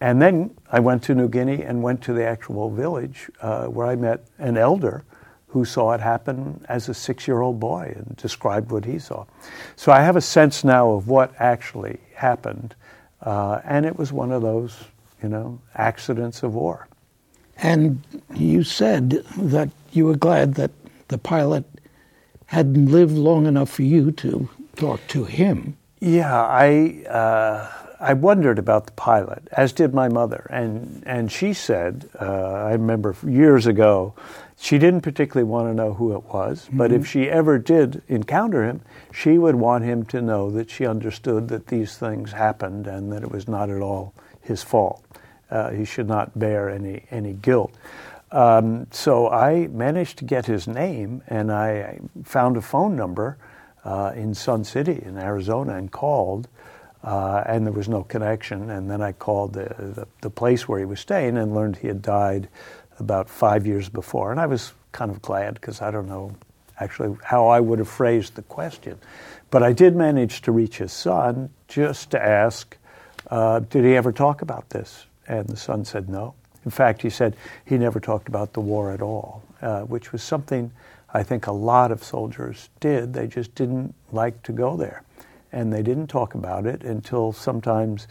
And 0.00 0.22
then 0.22 0.56
I 0.70 0.80
went 0.80 1.02
to 1.04 1.14
New 1.14 1.28
Guinea 1.28 1.62
and 1.62 1.82
went 1.82 2.02
to 2.02 2.12
the 2.12 2.24
actual 2.24 2.70
village 2.70 3.30
uh, 3.42 3.66
where 3.66 3.86
I 3.86 3.96
met 3.96 4.24
an 4.38 4.56
elder 4.56 5.04
who 5.48 5.64
saw 5.64 5.92
it 5.92 6.00
happen 6.00 6.64
as 6.68 6.88
a 6.88 6.94
six 6.94 7.26
year 7.26 7.40
old 7.40 7.58
boy 7.58 7.92
and 7.96 8.16
described 8.16 8.70
what 8.70 8.84
he 8.84 8.98
saw. 8.98 9.24
So 9.76 9.90
I 9.92 10.00
have 10.02 10.16
a 10.16 10.20
sense 10.20 10.62
now 10.62 10.90
of 10.92 11.08
what 11.08 11.34
actually 11.38 11.98
happened. 12.14 12.74
Uh, 13.22 13.60
and 13.64 13.84
it 13.86 13.98
was 13.98 14.12
one 14.12 14.32
of 14.32 14.42
those, 14.42 14.76
you 15.22 15.28
know, 15.28 15.60
accidents 15.74 16.42
of 16.42 16.54
war. 16.54 16.88
And 17.58 18.02
you 18.34 18.64
said 18.64 19.10
that 19.36 19.68
you 19.92 20.06
were 20.06 20.16
glad 20.16 20.54
that 20.54 20.70
the 21.08 21.18
pilot 21.18 21.64
hadn't 22.46 22.86
lived 22.86 23.12
long 23.12 23.46
enough 23.46 23.70
for 23.70 23.82
you 23.82 24.12
to 24.12 24.48
talk 24.76 25.00
to 25.08 25.24
him. 25.24 25.76
Yeah, 26.00 26.34
I. 26.42 27.04
Uh, 27.08 27.70
I 28.02 28.14
wondered 28.14 28.58
about 28.58 28.86
the 28.86 28.92
pilot, 28.92 29.46
as 29.52 29.74
did 29.74 29.92
my 29.92 30.08
mother, 30.08 30.46
and 30.48 31.02
and 31.04 31.30
she 31.30 31.52
said, 31.52 32.08
uh, 32.18 32.24
I 32.24 32.72
remember 32.72 33.14
years 33.26 33.66
ago, 33.66 34.14
she 34.62 34.76
didn't 34.76 35.00
particularly 35.00 35.48
want 35.48 35.68
to 35.68 35.74
know 35.74 35.94
who 35.94 36.14
it 36.14 36.24
was, 36.24 36.66
mm-hmm. 36.66 36.76
but 36.76 36.92
if 36.92 37.06
she 37.06 37.30
ever 37.30 37.58
did 37.58 38.02
encounter 38.08 38.62
him, 38.62 38.82
she 39.10 39.38
would 39.38 39.54
want 39.54 39.84
him 39.84 40.04
to 40.06 40.20
know 40.20 40.50
that 40.50 40.70
she 40.70 40.84
understood 40.84 41.48
that 41.48 41.68
these 41.68 41.96
things 41.96 42.32
happened 42.32 42.86
and 42.86 43.10
that 43.10 43.22
it 43.22 43.30
was 43.30 43.48
not 43.48 43.70
at 43.70 43.80
all 43.80 44.12
his 44.42 44.62
fault. 44.62 45.02
Uh, 45.50 45.70
he 45.70 45.86
should 45.86 46.06
not 46.06 46.38
bear 46.38 46.68
any 46.68 47.04
any 47.10 47.32
guilt. 47.32 47.74
Um, 48.32 48.86
so 48.90 49.30
I 49.30 49.66
managed 49.68 50.18
to 50.18 50.24
get 50.24 50.44
his 50.44 50.68
name, 50.68 51.22
and 51.26 51.50
I 51.50 51.98
found 52.22 52.58
a 52.58 52.62
phone 52.62 52.94
number 52.94 53.38
uh, 53.82 54.12
in 54.14 54.34
Sun 54.34 54.64
City 54.64 55.02
in 55.02 55.16
Arizona 55.16 55.74
and 55.74 55.90
called 55.90 56.48
uh, 57.02 57.42
and 57.46 57.64
there 57.64 57.72
was 57.72 57.88
no 57.88 58.02
connection. 58.04 58.70
And 58.70 58.90
then 58.90 59.00
I 59.00 59.12
called 59.12 59.54
the, 59.54 59.74
the, 59.78 60.06
the, 60.20 60.30
place 60.30 60.68
where 60.68 60.78
he 60.78 60.84
was 60.84 61.00
staying 61.00 61.38
and 61.38 61.54
learned 61.54 61.76
he 61.76 61.88
had 61.88 62.02
died 62.02 62.48
about 63.00 63.28
five 63.28 63.66
years 63.66 63.88
before. 63.88 64.30
And 64.30 64.40
I 64.40 64.46
was 64.46 64.72
kind 64.92 65.10
of 65.10 65.20
glad 65.22 65.54
because 65.54 65.80
I 65.82 65.90
don't 65.90 66.08
know 66.08 66.34
actually 66.78 67.16
how 67.24 67.48
I 67.48 67.60
would 67.60 67.78
have 67.78 67.88
phrased 67.88 68.34
the 68.34 68.42
question. 68.42 68.98
But 69.50 69.62
I 69.62 69.72
did 69.72 69.96
manage 69.96 70.42
to 70.42 70.52
reach 70.52 70.78
his 70.78 70.92
son 70.92 71.50
just 71.68 72.10
to 72.12 72.22
ask, 72.22 72.76
uh, 73.30 73.60
did 73.60 73.84
he 73.84 73.96
ever 73.96 74.12
talk 74.12 74.42
about 74.42 74.70
this? 74.70 75.06
And 75.26 75.46
the 75.48 75.56
son 75.56 75.84
said 75.84 76.08
no. 76.08 76.34
In 76.64 76.70
fact, 76.70 77.02
he 77.02 77.10
said 77.10 77.36
he 77.64 77.78
never 77.78 78.00
talked 78.00 78.28
about 78.28 78.52
the 78.52 78.60
war 78.60 78.92
at 78.92 79.02
all, 79.02 79.42
uh, 79.62 79.80
which 79.82 80.12
was 80.12 80.22
something 80.22 80.72
I 81.12 81.22
think 81.22 81.46
a 81.46 81.52
lot 81.52 81.90
of 81.90 82.04
soldiers 82.04 82.68
did. 82.78 83.12
They 83.12 83.26
just 83.26 83.54
didn't 83.54 83.94
like 84.12 84.42
to 84.44 84.52
go 84.52 84.76
there 84.76 85.02
and 85.52 85.72
they 85.72 85.82
didn't 85.82 86.06
talk 86.06 86.34
about 86.34 86.66
it 86.66 86.82
until 86.84 87.32
sometimes 87.32 88.06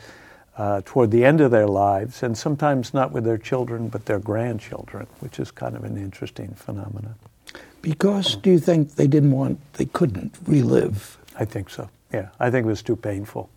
uh, 0.59 0.81
toward 0.83 1.09
the 1.09 1.23
end 1.23 1.39
of 1.39 1.51
their 1.51 1.67
lives, 1.67 2.21
and 2.21 2.37
sometimes 2.37 2.93
not 2.93 3.13
with 3.13 3.23
their 3.23 3.37
children, 3.37 3.87
but 3.87 4.05
their 4.05 4.19
grandchildren, 4.19 5.07
which 5.21 5.39
is 5.39 5.51
kind 5.51 5.73
of 5.73 5.85
an 5.85 5.97
interesting 5.97 6.53
phenomenon. 6.53 7.15
Because 7.81 8.35
do 8.35 8.51
you 8.51 8.59
think 8.59 8.95
they 8.95 9.07
didn't 9.07 9.31
want, 9.31 9.57
they 9.73 9.85
couldn't 9.85 10.35
relive? 10.45 11.17
I 11.39 11.45
think 11.45 11.69
so. 11.69 11.89
Yeah, 12.11 12.29
I 12.41 12.51
think 12.51 12.65
it 12.65 12.69
was 12.69 12.83
too 12.83 12.97
painful. 12.97 13.49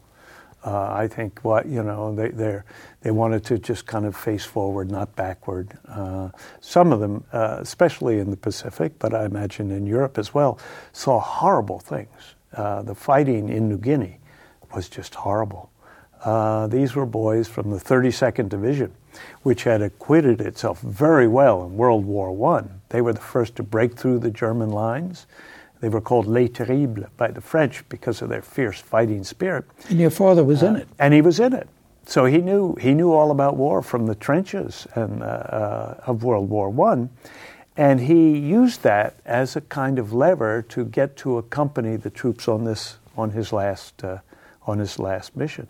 Uh, 0.65 0.93
I 0.93 1.09
think 1.09 1.41
what 1.43 1.67
you 1.67 1.83
know 1.83 2.15
they 2.15 2.61
they 3.01 3.11
wanted 3.11 3.45
to 3.47 3.59
just 3.59 3.85
kind 3.85 4.07
of 4.07 4.15
face 4.15 4.45
forward, 4.45 4.89
not 4.89 5.17
backward. 5.17 5.77
Uh, 5.89 6.29
some 6.61 6.93
of 6.93 7.01
them, 7.01 7.25
uh, 7.33 7.57
especially 7.59 8.21
in 8.21 8.31
the 8.31 8.37
Pacific, 8.37 8.93
but 9.01 9.13
I 9.13 9.25
imagine 9.25 9.73
in 9.73 9.87
Europe 9.87 10.19
as 10.19 10.33
well, 10.33 10.61
saw 10.93 11.19
horrible 11.19 11.81
things. 11.81 12.37
Uh, 12.55 12.83
the 12.83 12.95
fighting 12.95 13.49
in 13.49 13.69
New 13.69 13.79
Guinea 13.79 14.21
was 14.73 14.89
just 14.89 15.17
horrible. 15.17 15.72
Uh, 16.25 16.67
these 16.69 16.95
were 16.95 17.07
boys 17.07 17.49
from 17.49 17.71
the 17.71 17.79
32nd 17.79 18.49
Division, 18.49 18.93
which 19.43 19.65
had 19.65 19.83
acquitted 19.83 20.41
itself 20.41 20.81
very 20.81 21.27
well 21.27 21.65
in 21.65 21.77
World 21.77 22.05
War 22.05 22.33
One. 22.33 22.81
They 22.91 23.01
were 23.01 23.13
the 23.13 23.21
first 23.21 23.57
to 23.57 23.63
break 23.63 23.97
through 23.97 24.21
the 24.21 24.31
German 24.31 24.71
lines. 24.71 25.27
They 25.81 25.89
were 25.89 26.01
called 26.01 26.27
Les 26.27 26.49
Terribles 26.49 27.09
by 27.17 27.33
the 27.33 27.41
French 27.41 27.87
because 27.89 28.23
of 28.23 28.29
their 28.29 28.43
fierce 28.43 28.81
fighting 28.81 29.25
spirit. 29.25 29.65
And 29.89 29.99
your 29.99 30.11
father 30.11 30.45
was 30.45 30.63
uh, 30.63 30.67
in 30.67 30.77
it. 30.77 30.89
And 30.99 31.13
he 31.13 31.21
was 31.21 31.41
in 31.41 31.53
it. 31.53 31.69
So 32.07 32.25
he 32.25 32.39
knew 32.39 32.75
he 32.77 32.95
knew 32.95 33.13
all 33.13 33.31
about 33.31 33.57
war 33.57 33.83
from 33.83 34.07
the 34.07 34.15
trenches 34.15 34.87
and 34.95 35.23
uh, 35.23 35.27
uh, 35.27 36.01
of 36.07 36.25
World 36.25 36.49
War 36.49 36.69
One, 36.69 37.11
and 37.77 38.01
he 38.01 38.37
used 38.37 38.83
that 38.83 39.17
as 39.25 39.57
a 39.57 39.61
kind 39.61 39.99
of 39.99 40.13
lever 40.13 40.63
to 40.63 40.85
get 40.85 41.17
to 41.19 41.39
accompany 41.39 41.97
the 41.97 42.11
troops 42.11 42.49
on 42.49 42.65
this 42.65 42.99
on 43.17 43.31
his 43.31 43.53
last 43.53 44.03
uh, 44.05 44.19
on 44.67 44.79
his 44.79 44.99
last 44.99 45.37
mission. 45.37 45.69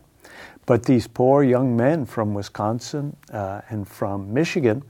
But 0.66 0.84
these 0.84 1.08
poor 1.08 1.42
young 1.42 1.76
men 1.76 2.06
from 2.06 2.34
Wisconsin 2.34 3.16
uh, 3.32 3.62
and 3.68 3.86
from 3.86 4.32
Michigan 4.32 4.82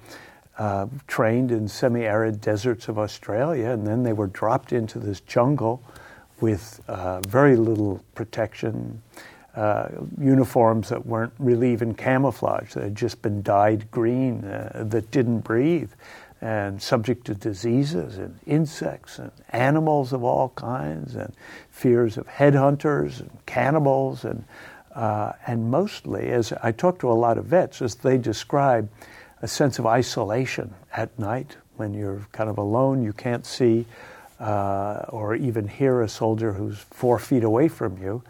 uh, 0.59 0.87
trained 1.07 1.51
in 1.51 1.67
semi 1.67 2.03
arid 2.03 2.41
deserts 2.41 2.89
of 2.89 2.99
Australia, 2.99 3.71
and 3.71 3.87
then 3.87 4.03
they 4.03 4.13
were 4.13 4.27
dropped 4.27 4.73
into 4.73 4.99
this 4.99 5.21
jungle 5.21 5.83
with 6.41 6.81
uh, 6.89 7.21
very 7.21 7.57
little 7.57 8.05
protection, 8.15 9.01
uh, 9.57 9.89
uniforms 10.21 10.89
that 10.91 11.07
weren't 11.07 11.33
really 11.39 11.73
even 11.73 11.95
camouflage, 11.95 12.75
that 12.75 12.83
had 12.83 12.95
just 12.95 13.23
been 13.23 13.43
dyed 13.43 13.91
green, 13.91 14.45
uh, 14.45 14.85
that 14.89 15.11
didn't 15.11 15.41
breathe, 15.41 15.91
and 16.41 16.83
subject 16.83 17.25
to 17.25 17.35
diseases 17.35 18.19
and 18.19 18.39
insects 18.47 19.19
and 19.19 19.31
animals 19.51 20.13
of 20.13 20.25
all 20.25 20.51
kinds, 20.51 21.15
and 21.15 21.33
fears 21.71 22.19
of 22.19 22.27
headhunters 22.27 23.21
and 23.21 23.31
cannibals 23.47 24.25
and 24.25 24.45
uh, 24.95 25.33
and 25.47 25.71
mostly, 25.71 26.31
as 26.31 26.53
I 26.63 26.73
talk 26.73 26.99
to 27.01 27.11
a 27.11 27.15
lot 27.15 27.39
of 27.39 27.47
vets, 27.47 27.81
as 27.83 27.95
they 27.97 28.19
describe 28.19 28.89
a 29.41 29.49
sense 29.49 29.79
of 29.79 29.87
isolation 29.87 30.75
at 30.93 31.19
night 31.19 31.57
when 31.77 31.95
you're 31.95 32.27
kind 32.33 32.51
of 32.51 32.59
alone, 32.59 33.03
you 33.03 33.13
can't 33.13 33.47
see 33.47 33.87
uh, 34.39 35.05
or 35.09 35.35
even 35.35 35.69
hear 35.69 36.03
a 36.03 36.09
soldier 36.09 36.53
who's 36.53 36.79
four 36.79 37.19
feet 37.19 37.45
away 37.45 37.69
from 37.69 37.97
you, 38.03 38.23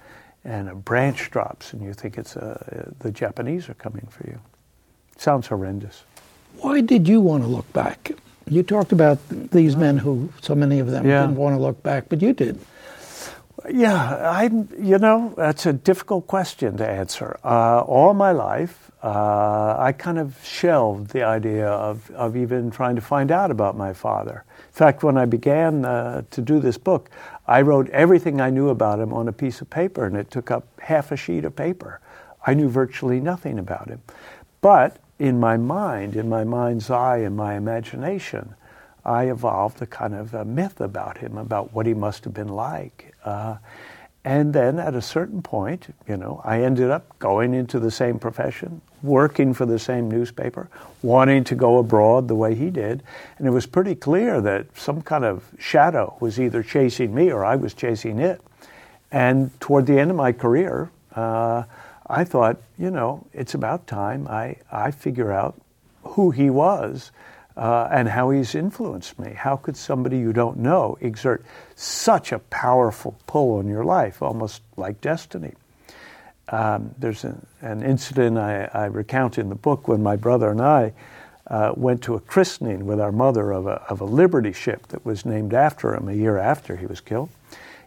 and 0.44 0.68
a 0.68 0.74
branch 0.74 1.30
drops 1.30 1.72
and 1.72 1.82
you 1.82 1.92
think 1.92 2.18
it's 2.18 2.36
uh, 2.36 2.92
the 3.00 3.10
Japanese 3.10 3.68
are 3.68 3.74
coming 3.74 4.06
for 4.10 4.26
you. 4.26 4.38
Sounds 5.16 5.46
horrendous. 5.46 6.04
Why 6.58 6.80
did 6.80 7.08
you 7.08 7.20
want 7.20 7.44
to 7.44 7.48
look 7.48 7.70
back? 7.72 8.12
You 8.48 8.62
talked 8.62 8.92
about 8.92 9.18
these 9.28 9.76
men 9.76 9.98
who, 9.98 10.32
so 10.40 10.54
many 10.54 10.80
of 10.80 10.90
them 10.90 11.06
yeah. 11.06 11.22
didn't 11.22 11.36
want 11.36 11.56
to 11.56 11.62
look 11.62 11.82
back, 11.82 12.08
but 12.08 12.20
you 12.20 12.32
did. 12.32 12.58
Yeah, 13.70 13.96
I, 14.28 14.50
you 14.78 14.98
know, 14.98 15.34
that's 15.36 15.66
a 15.66 15.72
difficult 15.72 16.26
question 16.26 16.76
to 16.78 16.88
answer. 16.88 17.38
Uh, 17.44 17.80
all 17.80 18.12
my 18.12 18.32
life, 18.32 18.90
uh, 19.02 19.76
I 19.78 19.92
kind 19.92 20.18
of 20.18 20.36
shelved 20.44 21.10
the 21.10 21.22
idea 21.22 21.68
of, 21.68 22.10
of 22.10 22.36
even 22.36 22.70
trying 22.70 22.96
to 22.96 23.02
find 23.02 23.30
out 23.30 23.50
about 23.50 23.76
my 23.76 23.92
father. 23.92 24.44
In 24.58 24.72
fact, 24.72 25.04
when 25.04 25.16
I 25.16 25.26
began 25.26 25.84
uh, 25.84 26.22
to 26.30 26.40
do 26.40 26.58
this 26.58 26.76
book, 26.76 27.10
I 27.46 27.62
wrote 27.62 27.88
everything 27.90 28.40
I 28.40 28.50
knew 28.50 28.68
about 28.68 28.98
him 28.98 29.12
on 29.12 29.28
a 29.28 29.32
piece 29.32 29.60
of 29.60 29.70
paper, 29.70 30.06
and 30.06 30.16
it 30.16 30.30
took 30.30 30.50
up 30.50 30.66
half 30.80 31.12
a 31.12 31.16
sheet 31.16 31.44
of 31.44 31.54
paper. 31.54 32.00
I 32.44 32.54
knew 32.54 32.68
virtually 32.68 33.20
nothing 33.20 33.58
about 33.58 33.88
him. 33.88 34.02
But 34.60 34.96
in 35.18 35.38
my 35.38 35.56
mind, 35.56 36.16
in 36.16 36.28
my 36.28 36.42
mind's 36.42 36.90
eye, 36.90 37.18
in 37.18 37.36
my 37.36 37.54
imagination, 37.54 38.54
I 39.04 39.24
evolved 39.24 39.82
a 39.82 39.86
kind 39.86 40.14
of 40.14 40.34
a 40.34 40.44
myth 40.44 40.80
about 40.80 41.18
him, 41.18 41.36
about 41.36 41.72
what 41.72 41.86
he 41.86 41.94
must 41.94 42.24
have 42.24 42.34
been 42.34 42.48
like. 42.48 43.14
Uh, 43.24 43.56
and 44.24 44.52
then 44.52 44.78
at 44.78 44.94
a 44.94 45.02
certain 45.02 45.42
point, 45.42 45.92
you 46.06 46.16
know, 46.16 46.40
I 46.44 46.62
ended 46.62 46.90
up 46.90 47.18
going 47.18 47.54
into 47.54 47.80
the 47.80 47.90
same 47.90 48.20
profession, 48.20 48.80
working 49.02 49.52
for 49.52 49.66
the 49.66 49.80
same 49.80 50.08
newspaper, 50.08 50.68
wanting 51.02 51.42
to 51.44 51.56
go 51.56 51.78
abroad 51.78 52.28
the 52.28 52.36
way 52.36 52.54
he 52.54 52.70
did. 52.70 53.02
And 53.38 53.48
it 53.48 53.50
was 53.50 53.66
pretty 53.66 53.96
clear 53.96 54.40
that 54.40 54.66
some 54.78 55.02
kind 55.02 55.24
of 55.24 55.44
shadow 55.58 56.16
was 56.20 56.38
either 56.38 56.62
chasing 56.62 57.12
me 57.12 57.32
or 57.32 57.44
I 57.44 57.56
was 57.56 57.74
chasing 57.74 58.20
it. 58.20 58.40
And 59.10 59.58
toward 59.60 59.86
the 59.86 59.98
end 59.98 60.10
of 60.12 60.16
my 60.16 60.30
career, 60.30 60.90
uh, 61.16 61.64
I 62.06 62.22
thought, 62.22 62.62
you 62.78 62.90
know, 62.90 63.26
it's 63.32 63.54
about 63.54 63.88
time 63.88 64.28
I, 64.28 64.56
I 64.70 64.92
figure 64.92 65.32
out 65.32 65.60
who 66.04 66.30
he 66.30 66.48
was 66.48 67.10
uh, 67.56 67.88
and 67.90 68.08
how 68.08 68.30
he's 68.30 68.54
influenced 68.54 69.18
me. 69.18 69.32
How 69.32 69.56
could 69.56 69.76
somebody 69.76 70.18
you 70.18 70.32
don't 70.32 70.58
know 70.58 70.96
exert 71.00 71.44
such 71.74 72.32
a 72.32 72.38
powerful 72.38 73.16
pull 73.26 73.58
on 73.58 73.68
your 73.68 73.84
life, 73.84 74.22
almost 74.22 74.62
like 74.76 75.00
destiny? 75.00 75.52
Um, 76.48 76.94
there's 76.98 77.24
an, 77.24 77.46
an 77.60 77.82
incident 77.82 78.36
I, 78.38 78.68
I, 78.72 78.84
recount 78.86 79.38
in 79.38 79.48
the 79.48 79.54
book 79.54 79.86
when 79.86 80.02
my 80.02 80.16
brother 80.16 80.50
and 80.50 80.60
I 80.60 80.92
uh, 81.46 81.72
went 81.76 82.02
to 82.02 82.14
a 82.14 82.20
christening 82.20 82.84
with 82.84 83.00
our 83.00 83.12
mother 83.12 83.52
of 83.52 83.66
a, 83.66 83.82
of 83.88 84.00
a 84.00 84.04
Liberty 84.04 84.52
ship 84.52 84.88
that 84.88 85.04
was 85.04 85.24
named 85.24 85.54
after 85.54 85.94
him 85.94 86.08
a 86.08 86.12
year 86.12 86.38
after 86.38 86.76
he 86.76 86.86
was 86.86 87.00
killed. 87.00 87.30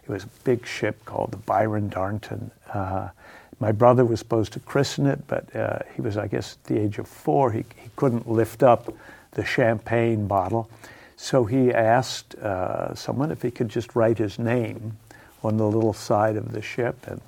It 0.02 0.08
was 0.08 0.24
a 0.24 0.28
big 0.44 0.66
ship 0.66 1.04
called 1.04 1.32
the 1.32 1.36
Byron 1.36 1.90
Darnton. 1.90 2.50
Uh, 2.72 3.10
my 3.58 3.72
brother 3.72 4.04
was 4.04 4.20
supposed 4.20 4.52
to 4.54 4.60
christen 4.60 5.06
it, 5.06 5.26
but 5.26 5.54
uh, 5.54 5.80
he 5.94 6.02
was, 6.02 6.16
I 6.16 6.26
guess, 6.26 6.54
at 6.54 6.64
the 6.64 6.78
age 6.78 6.98
of 6.98 7.08
four. 7.08 7.52
He, 7.52 7.64
he 7.76 7.90
couldn't 7.96 8.28
lift 8.28 8.62
up 8.62 8.92
the 9.36 9.44
champagne 9.44 10.26
bottle. 10.26 10.68
So 11.16 11.44
he 11.44 11.72
asked 11.72 12.34
uh, 12.34 12.94
someone 12.94 13.30
if 13.30 13.40
he 13.42 13.50
could 13.50 13.68
just 13.68 13.94
write 13.94 14.18
his 14.18 14.38
name 14.38 14.96
on 15.42 15.56
the 15.56 15.66
little 15.66 15.92
side 15.92 16.36
of 16.36 16.52
the 16.52 16.60
ship, 16.60 17.06
and 17.06 17.20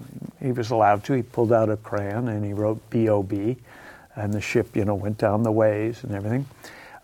he 0.42 0.52
was 0.52 0.70
allowed 0.70 1.04
to. 1.04 1.12
He 1.12 1.22
pulled 1.22 1.52
out 1.52 1.70
a 1.70 1.76
crayon 1.76 2.28
and 2.28 2.44
he 2.44 2.52
wrote 2.52 2.78
B.O.B., 2.90 3.56
and 4.16 4.34
the 4.34 4.40
ship, 4.40 4.74
you 4.74 4.84
know, 4.84 4.96
went 4.96 5.16
down 5.16 5.44
the 5.44 5.52
ways 5.52 6.02
and 6.02 6.12
everything. 6.12 6.44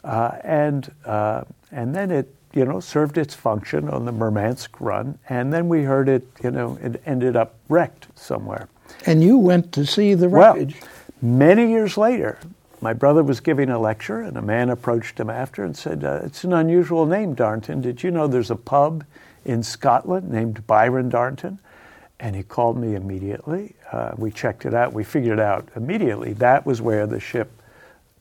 Uh, 0.02 0.36
and 0.42 0.90
uh, 1.04 1.44
and 1.70 1.94
then 1.94 2.10
it, 2.10 2.34
you 2.52 2.64
know, 2.64 2.80
served 2.80 3.18
its 3.18 3.34
function 3.34 3.88
on 3.88 4.04
the 4.04 4.12
Murmansk 4.12 4.80
run, 4.80 5.18
and 5.28 5.52
then 5.52 5.68
we 5.68 5.82
heard 5.82 6.08
it, 6.08 6.26
you 6.42 6.50
know, 6.50 6.76
it 6.82 7.00
ended 7.06 7.36
up 7.36 7.54
wrecked 7.68 8.08
somewhere. 8.16 8.68
And 9.06 9.22
you 9.22 9.38
went 9.38 9.72
to 9.72 9.86
see 9.86 10.14
the 10.14 10.28
wreckage. 10.28 10.74
Well, 10.80 10.90
many 11.22 11.70
years 11.70 11.96
later, 11.96 12.38
my 12.84 12.92
brother 12.92 13.22
was 13.22 13.40
giving 13.40 13.70
a 13.70 13.78
lecture, 13.78 14.20
and 14.20 14.36
a 14.36 14.42
man 14.42 14.68
approached 14.68 15.18
him 15.18 15.30
after 15.30 15.64
and 15.64 15.74
said, 15.74 16.04
uh, 16.04 16.20
It's 16.22 16.44
an 16.44 16.52
unusual 16.52 17.06
name, 17.06 17.34
Darnton. 17.34 17.80
Did 17.80 18.02
you 18.02 18.10
know 18.10 18.26
there's 18.26 18.50
a 18.50 18.56
pub 18.56 19.06
in 19.42 19.62
Scotland 19.62 20.30
named 20.30 20.66
Byron 20.66 21.10
Darnton? 21.10 21.60
And 22.20 22.36
he 22.36 22.42
called 22.42 22.76
me 22.76 22.94
immediately. 22.94 23.74
Uh, 23.90 24.12
we 24.18 24.30
checked 24.30 24.66
it 24.66 24.74
out. 24.74 24.92
We 24.92 25.02
figured 25.02 25.40
out 25.40 25.66
immediately 25.74 26.34
that 26.34 26.66
was 26.66 26.82
where 26.82 27.06
the 27.06 27.18
ship 27.18 27.50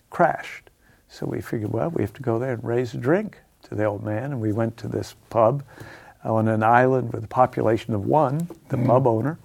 crashed. 0.10 0.70
So 1.10 1.26
we 1.26 1.42
figured, 1.42 1.74
well, 1.74 1.90
we 1.90 2.02
have 2.02 2.14
to 2.14 2.22
go 2.22 2.40
there 2.40 2.54
and 2.54 2.64
raise 2.64 2.94
a 2.94 2.98
drink 2.98 3.40
to 3.64 3.76
the 3.76 3.84
old 3.84 4.02
man. 4.02 4.32
And 4.32 4.40
we 4.40 4.54
went 4.54 4.78
to 4.78 4.88
this 4.88 5.14
pub 5.30 5.62
on 6.24 6.48
an 6.48 6.64
island 6.64 7.12
with 7.12 7.26
a 7.26 7.28
population 7.28 7.94
of 7.94 8.06
one, 8.06 8.48
the 8.70 8.78
mm. 8.78 8.88
pub 8.88 9.08
owner. 9.08 9.38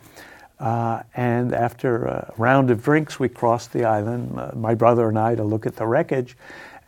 Uh, 0.60 1.02
and 1.14 1.54
after 1.54 2.06
a 2.06 2.32
round 2.36 2.70
of 2.70 2.82
drinks, 2.82 3.20
we 3.20 3.28
crossed 3.28 3.72
the 3.72 3.84
island, 3.84 4.38
uh, 4.38 4.50
my 4.54 4.74
brother 4.74 5.08
and 5.08 5.18
I, 5.18 5.34
to 5.36 5.44
look 5.44 5.66
at 5.66 5.76
the 5.76 5.86
wreckage. 5.86 6.36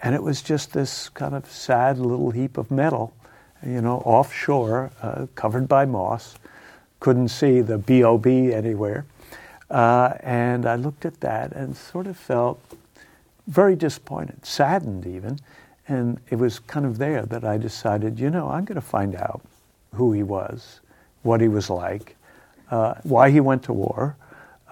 And 0.02 0.14
it 0.14 0.22
was 0.22 0.42
just 0.42 0.72
this 0.72 1.08
kind 1.10 1.34
of 1.34 1.50
sad 1.50 1.98
little 1.98 2.30
heap 2.30 2.56
of 2.56 2.70
metal, 2.70 3.14
you 3.64 3.80
know, 3.80 3.98
offshore, 3.98 4.90
uh, 5.02 5.26
covered 5.34 5.68
by 5.68 5.84
moss. 5.84 6.36
Couldn't 6.98 7.28
see 7.28 7.60
the 7.60 7.78
BOB 7.78 8.26
anywhere. 8.26 9.06
Uh, 9.70 10.14
and 10.20 10.66
I 10.66 10.74
looked 10.74 11.04
at 11.04 11.20
that 11.20 11.52
and 11.52 11.76
sort 11.76 12.08
of 12.08 12.16
felt 12.16 12.60
very 13.46 13.76
disappointed, 13.76 14.44
saddened 14.44 15.06
even. 15.06 15.38
And 15.86 16.20
it 16.28 16.36
was 16.36 16.58
kind 16.58 16.86
of 16.86 16.98
there 16.98 17.22
that 17.26 17.44
I 17.44 17.56
decided, 17.56 18.18
you 18.18 18.30
know, 18.30 18.48
I'm 18.48 18.64
going 18.64 18.76
to 18.76 18.80
find 18.80 19.14
out 19.14 19.42
who 19.94 20.12
he 20.12 20.22
was, 20.22 20.80
what 21.22 21.40
he 21.40 21.48
was 21.48 21.70
like 21.70 22.16
uh, 22.70 22.94
why 23.02 23.30
he 23.30 23.40
went 23.40 23.62
to 23.64 23.72
war. 23.72 24.16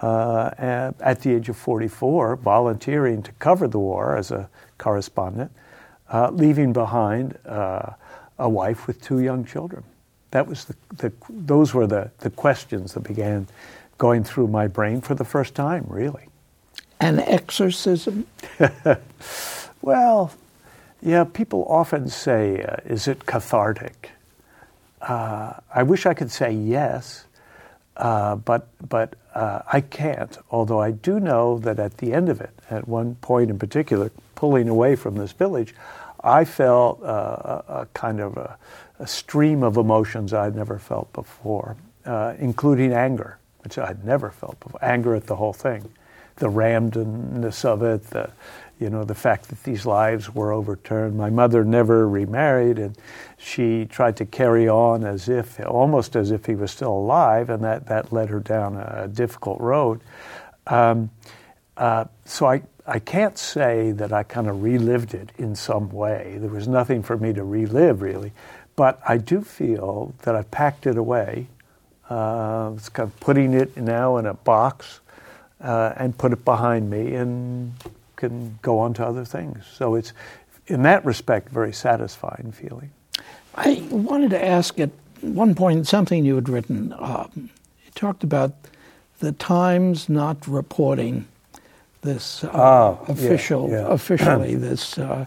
Uh, 0.01 0.93
at 1.01 1.19
the 1.23 1.33
age 1.33 1.49
of 1.49 1.57
44, 1.57 2.37
volunteering 2.37 3.21
to 3.21 3.33
cover 3.33 3.67
the 3.67 3.79
war 3.79 4.15
as 4.15 4.31
a 4.31 4.49
correspondent, 4.77 5.51
uh, 6.09 6.29
leaving 6.31 6.71
behind 6.71 7.37
uh, 7.45 7.91
a 8.37 8.47
wife 8.47 8.87
with 8.87 9.01
two 9.01 9.19
young 9.19 9.43
children. 9.43 9.83
That 10.31 10.47
was 10.47 10.65
the, 10.65 10.75
the, 10.95 11.13
those 11.29 11.73
were 11.73 11.85
the, 11.85 12.11
the 12.19 12.29
questions 12.29 12.93
that 12.93 13.01
began 13.01 13.47
going 13.97 14.23
through 14.23 14.47
my 14.47 14.67
brain 14.67 15.01
for 15.01 15.15
the 15.15 15.25
first 15.25 15.53
time, 15.53 15.85
really. 15.87 16.23
an 17.01 17.19
exorcism? 17.19 18.25
well, 19.81 20.31
yeah, 21.01 21.23
people 21.23 21.65
often 21.69 22.09
say, 22.09 22.63
uh, 22.63 22.77
is 22.85 23.07
it 23.07 23.25
cathartic? 23.25 24.11
Uh, 25.01 25.53
I 25.73 25.83
wish 25.83 26.05
I 26.05 26.13
could 26.13 26.31
say 26.31 26.51
yes, 26.51 27.25
uh, 27.99 28.37
but, 28.37 28.67
but 28.87 29.15
uh, 29.35 29.61
I 29.71 29.81
can't, 29.81 30.37
although 30.49 30.79
I 30.79 30.91
do 30.91 31.19
know 31.19 31.59
that 31.59 31.79
at 31.79 31.97
the 31.97 32.13
end 32.13 32.29
of 32.29 32.39
it, 32.39 32.51
at 32.69 32.87
one 32.87 33.15
point 33.15 33.49
in 33.49 33.59
particular, 33.59 34.09
pulling 34.35 34.69
away 34.69 34.95
from 34.95 35.15
this 35.15 35.33
village, 35.33 35.75
I 36.23 36.45
felt 36.45 37.03
uh, 37.03 37.05
a, 37.05 37.63
a, 37.81 37.87
kind 37.93 38.21
of 38.21 38.37
a, 38.37 38.57
a, 38.99 39.07
stream 39.07 39.63
of 39.63 39.75
emotions 39.75 40.33
I'd 40.33 40.55
never 40.55 40.79
felt 40.79 41.11
before, 41.11 41.75
uh, 42.05 42.35
including 42.39 42.93
anger, 42.93 43.37
which 43.63 43.77
I'd 43.77 44.05
never 44.05 44.29
felt 44.31 44.59
before. 44.61 44.83
Anger 44.83 45.15
at 45.15 45.27
the 45.27 45.35
whole 45.35 45.53
thing, 45.53 45.91
the 46.37 46.47
randomness 46.47 47.65
of 47.65 47.83
it, 47.83 48.03
the, 48.11 48.31
you 48.79 48.89
know, 48.89 49.03
the 49.03 49.15
fact 49.15 49.49
that 49.49 49.61
these 49.63 49.85
lives 49.85 50.33
were 50.33 50.53
overturned. 50.53 51.17
My 51.17 51.29
mother 51.29 51.65
never 51.65 52.07
remarried, 52.07 52.79
and 52.79 52.97
she 53.37 53.85
tried 53.85 54.15
to 54.17 54.25
carry 54.25 54.69
on 54.69 55.03
as 55.03 55.27
if, 55.27 55.59
almost 55.59 56.15
as 56.15 56.31
if 56.31 56.45
he 56.45 56.55
was 56.55 56.71
still 56.71 56.93
alive, 56.93 57.49
and 57.49 57.63
that, 57.63 57.87
that 57.87 58.13
led 58.13 58.29
her 58.29 58.39
down 58.39 58.77
a, 58.77 59.07
difficult 59.09 59.59
road. 59.59 59.99
Um, 60.67 61.09
uh, 61.75 62.05
so 62.23 62.45
I, 62.45 62.61
I 62.87 62.99
can't 62.99 63.37
say 63.37 63.91
that 63.91 64.13
I 64.13 64.23
kind 64.23 64.47
of 64.47 64.63
relived 64.63 65.13
it 65.13 65.31
in 65.37 65.55
some 65.55 65.89
way. 65.89 66.37
There 66.39 66.49
was 66.49 66.67
nothing 66.67 67.03
for 67.03 67.17
me 67.17 67.33
to 67.33 67.43
relive, 67.43 68.01
really. 68.01 68.31
But 68.77 69.01
I 69.05 69.17
do 69.17 69.41
feel 69.41 70.13
that 70.21 70.35
I 70.35 70.43
packed 70.43 70.87
it 70.87 70.97
away. 70.97 71.47
Uh, 72.09 72.71
it's 72.75 72.87
kind 72.87 73.09
of 73.09 73.19
putting 73.19 73.53
it 73.53 73.75
now 73.75 74.17
in 74.17 74.25
a 74.25 74.33
box 74.33 75.01
uh, 75.59 75.93
and 75.97 76.17
put 76.17 76.31
it 76.31 76.45
behind 76.45 76.89
me 76.89 77.13
and 77.15 77.73
can 78.19 78.59
go 78.61 78.77
on 78.77 78.93
to 78.95 79.05
other 79.05 79.25
things. 79.25 79.65
So 79.73 79.95
it's, 79.95 80.13
in 80.67 80.83
that 80.83 81.03
respect, 81.05 81.49
very 81.49 81.73
satisfying 81.73 82.51
feeling. 82.51 82.91
I 83.55 83.81
wanted 83.89 84.29
to 84.31 84.45
ask 84.45 84.77
at 84.79 84.91
one 85.21 85.55
point 85.55 85.87
something 85.87 86.23
you 86.23 86.35
had 86.35 86.49
written. 86.49 86.93
Um, 86.99 87.49
you 87.85 87.91
talked 87.95 88.23
about 88.23 88.53
the 89.19 89.31
Times 89.31 90.07
not 90.09 90.47
reporting 90.47 91.27
this 92.01 92.43
uh, 92.43 92.49
oh, 92.53 93.05
official, 93.07 93.69
yeah, 93.69 93.81
yeah. 93.81 93.87
officially 93.89 94.55
this, 94.55 94.97
uh, 94.97 95.25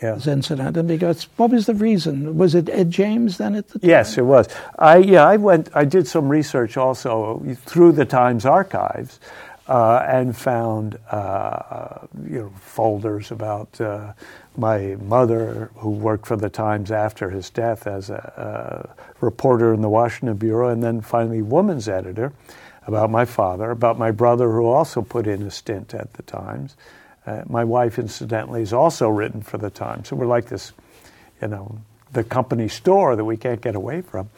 yeah. 0.00 0.14
this 0.14 0.26
incident, 0.26 0.76
and 0.76 0.88
because 0.88 1.24
what 1.36 1.50
was 1.50 1.66
the 1.66 1.74
reason? 1.74 2.38
Was 2.38 2.54
it 2.54 2.68
Ed 2.68 2.90
James 2.90 3.38
then 3.38 3.54
at 3.54 3.68
the 3.68 3.78
time? 3.78 3.90
Yes, 3.90 4.16
it 4.16 4.24
was. 4.24 4.48
I 4.78 4.98
yeah, 4.98 5.26
I 5.26 5.36
went. 5.36 5.68
I 5.74 5.84
did 5.84 6.06
some 6.06 6.28
research 6.28 6.78
also 6.78 7.42
through 7.66 7.92
the 7.92 8.06
Times 8.06 8.46
archives 8.46 9.20
uh, 9.68 10.04
and 10.06 10.36
found 10.36 10.98
uh, 11.10 12.06
you 12.24 12.38
know 12.38 12.52
folders 12.60 13.30
about 13.30 13.80
uh, 13.80 14.12
my 14.56 14.96
mother, 15.00 15.70
who 15.76 15.90
worked 15.90 16.26
for 16.26 16.36
the 16.36 16.48
Times 16.48 16.90
after 16.90 17.30
his 17.30 17.50
death 17.50 17.86
as 17.86 18.10
a, 18.10 18.94
a, 18.94 19.24
reporter 19.24 19.74
in 19.74 19.82
the 19.82 19.88
Washington 19.88 20.36
bureau, 20.36 20.68
and 20.68 20.82
then 20.82 21.00
finally 21.00 21.42
woman's 21.42 21.88
editor. 21.88 22.32
About 22.86 23.10
my 23.10 23.24
father, 23.24 23.72
about 23.72 23.98
my 23.98 24.12
brother, 24.12 24.48
who 24.52 24.66
also 24.66 25.02
put 25.02 25.26
in 25.26 25.42
a 25.42 25.50
stint 25.50 25.92
at 25.92 26.12
the 26.12 26.22
Times. 26.22 26.76
Uh, 27.26 27.42
my 27.48 27.64
wife, 27.64 27.98
incidentally, 27.98 28.60
has 28.60 28.72
also 28.72 29.08
written 29.08 29.42
for 29.42 29.58
the 29.58 29.70
Times. 29.70 30.06
So 30.06 30.14
we're 30.14 30.26
like 30.26 30.46
this, 30.46 30.72
you 31.42 31.48
know, 31.48 31.80
the 32.12 32.22
company 32.22 32.68
store 32.68 33.16
that 33.16 33.24
we 33.24 33.36
can't 33.36 33.60
get 33.60 33.74
away 33.74 34.02
from. 34.02 34.30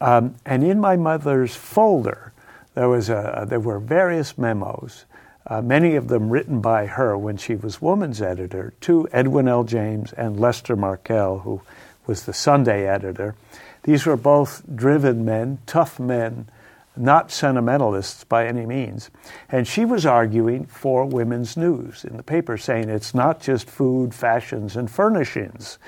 Um, 0.00 0.34
and 0.44 0.64
in 0.64 0.80
my 0.80 0.96
mother's 0.96 1.54
folder, 1.54 2.32
there, 2.74 2.88
was 2.88 3.08
a, 3.08 3.46
there 3.48 3.60
were 3.60 3.78
various 3.78 4.38
memos, 4.38 5.04
uh, 5.46 5.60
many 5.60 5.96
of 5.96 6.08
them 6.08 6.30
written 6.30 6.60
by 6.60 6.86
her 6.86 7.18
when 7.18 7.36
she 7.36 7.54
was 7.54 7.82
woman's 7.82 8.22
editor, 8.22 8.72
to 8.82 9.08
Edwin 9.12 9.48
L. 9.48 9.64
James 9.64 10.12
and 10.12 10.38
Lester 10.38 10.76
Markel, 10.76 11.40
who 11.40 11.60
was 12.06 12.24
the 12.24 12.32
Sunday 12.32 12.86
editor. 12.86 13.34
These 13.82 14.06
were 14.06 14.16
both 14.16 14.62
driven 14.74 15.24
men, 15.24 15.58
tough 15.66 15.98
men, 15.98 16.48
not 16.96 17.32
sentimentalists 17.32 18.24
by 18.24 18.46
any 18.46 18.66
means. 18.66 19.10
And 19.48 19.66
she 19.66 19.84
was 19.84 20.06
arguing 20.06 20.66
for 20.66 21.04
women's 21.04 21.56
news 21.56 22.04
in 22.04 22.16
the 22.16 22.22
paper, 22.22 22.56
saying 22.56 22.88
it's 22.88 23.14
not 23.14 23.40
just 23.40 23.68
food, 23.68 24.14
fashions, 24.14 24.76
and 24.76 24.90
furnishings. 24.90 25.78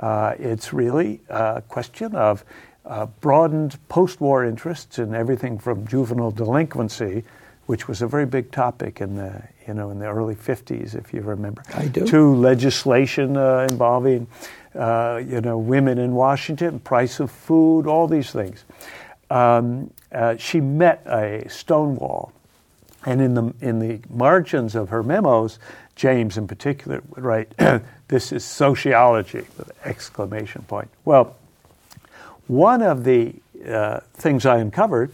Uh, 0.00 0.34
it's 0.38 0.72
really 0.72 1.20
a 1.28 1.62
question 1.68 2.14
of 2.16 2.44
uh, 2.86 3.06
broadened 3.20 3.78
post 3.88 4.20
war 4.20 4.44
interests 4.44 4.98
in 4.98 5.14
everything 5.14 5.58
from 5.58 5.86
juvenile 5.86 6.30
delinquency, 6.30 7.24
which 7.66 7.88
was 7.88 8.02
a 8.02 8.06
very 8.06 8.26
big 8.26 8.50
topic 8.50 9.00
in 9.00 9.16
the, 9.16 9.42
you 9.66 9.74
know, 9.74 9.90
in 9.90 9.98
the 9.98 10.06
early 10.06 10.34
50s, 10.34 10.94
if 10.94 11.14
you 11.14 11.22
remember, 11.22 11.62
I 11.74 11.86
do. 11.86 12.06
to 12.06 12.34
legislation 12.34 13.36
uh, 13.36 13.66
involving 13.70 14.26
uh, 14.74 15.22
you 15.26 15.40
know, 15.40 15.56
women 15.56 15.98
in 15.98 16.14
Washington, 16.14 16.80
price 16.80 17.20
of 17.20 17.30
food, 17.30 17.86
all 17.86 18.08
these 18.08 18.32
things. 18.32 18.64
Um, 19.30 19.90
uh, 20.12 20.36
she 20.36 20.60
met 20.60 21.02
a 21.06 21.48
Stonewall. 21.48 22.32
And 23.06 23.20
in 23.20 23.34
the, 23.34 23.54
in 23.60 23.80
the 23.80 24.00
margins 24.08 24.74
of 24.74 24.88
her 24.88 25.02
memos, 25.02 25.58
James 25.94 26.38
in 26.38 26.48
particular 26.48 27.02
would 27.10 27.22
write, 27.22 27.54
This 28.08 28.32
is 28.32 28.44
sociology, 28.44 29.38
with 29.56 29.68
an 29.68 29.74
exclamation 29.84 30.62
point. 30.62 30.90
Well, 31.04 31.36
one 32.46 32.82
of 32.82 33.04
the 33.04 33.34
uh, 33.66 34.00
things 34.14 34.44
I 34.44 34.58
uncovered 34.58 35.12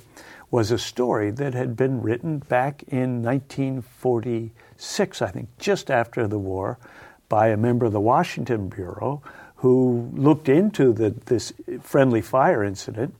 was 0.50 0.70
a 0.70 0.78
story 0.78 1.30
that 1.30 1.54
had 1.54 1.76
been 1.76 2.02
written 2.02 2.38
back 2.38 2.82
in 2.88 3.22
1946, 3.22 5.22
I 5.22 5.30
think, 5.30 5.48
just 5.58 5.90
after 5.90 6.26
the 6.26 6.38
war, 6.38 6.78
by 7.28 7.48
a 7.48 7.56
member 7.56 7.86
of 7.86 7.92
the 7.92 8.00
Washington 8.00 8.68
Bureau 8.68 9.22
who 9.56 10.10
looked 10.14 10.48
into 10.48 10.92
the, 10.92 11.10
this 11.26 11.52
friendly 11.82 12.22
fire 12.22 12.64
incident 12.64 13.14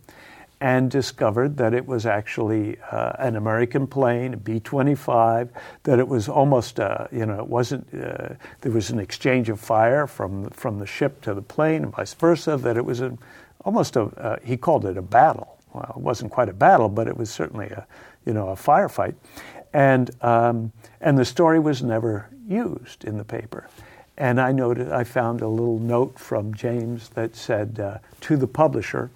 and 0.61 0.91
discovered 0.91 1.57
that 1.57 1.73
it 1.73 1.87
was 1.87 2.05
actually 2.05 2.77
uh, 2.91 3.13
an 3.19 3.37
American 3.37 3.87
plane, 3.87 4.35
a 4.35 4.37
B 4.37 4.61
25, 4.61 5.51
that 5.85 5.99
it 5.99 6.09
was 6.09 6.29
almost, 6.29 6.81
uh, 6.81 7.07
you 7.13 7.25
know, 7.25 7.39
it 7.39 7.47
wasn't, 7.47 7.87
uh, 7.95 8.35
there 8.61 8.73
was 8.73 8.91
an 8.91 8.99
exchange 8.99 9.49
of 9.49 9.61
fire 9.61 10.07
from, 10.07 10.51
from 10.51 10.79
the 10.79 10.87
ship 10.87 11.23
to 11.23 11.33
the 11.33 11.43
plane 11.43 11.85
and 11.85 11.93
vice 11.93 12.13
versa, 12.13 12.57
that 12.59 12.77
it 12.77 12.85
was 12.85 13.01
a 13.01 13.17
almost 13.65 13.97
a, 13.97 14.03
uh, 14.03 14.37
he 14.43 14.57
called 14.57 14.87
it 14.87 14.97
a 14.97 15.03
battle. 15.03 15.59
Well, 15.73 15.95
it 15.97 16.01
wasn't 16.01 16.33
quite 16.33 16.49
a 16.49 16.53
battle, 16.53 16.89
but 16.89 17.07
it 17.07 17.17
was 17.17 17.31
certainly 17.31 17.67
a, 17.69 17.87
you 18.27 18.33
know, 18.33 18.49
a 18.49 18.57
firefight. 18.57 19.15
And, 19.73 20.11
um, 20.23 20.73
and 21.01 21.17
the 21.17 21.25
story 21.25 21.61
was 21.61 21.83
never 21.83 22.29
used 22.49 23.05
in 23.05 23.19
the 23.19 23.25
paper. 23.25 23.69
And 24.17 24.41
I 24.41 24.53
noted, 24.53 24.91
I 24.91 25.05
found 25.05 25.41
a 25.41 25.49
little 25.49 25.79
note 25.79 26.19
from 26.19 26.53
James 26.53 27.09
that 27.11 27.37
said 27.37 27.81
uh, 27.81 27.99
to 28.23 28.37
the 28.37 28.47
publisher, 28.47 29.11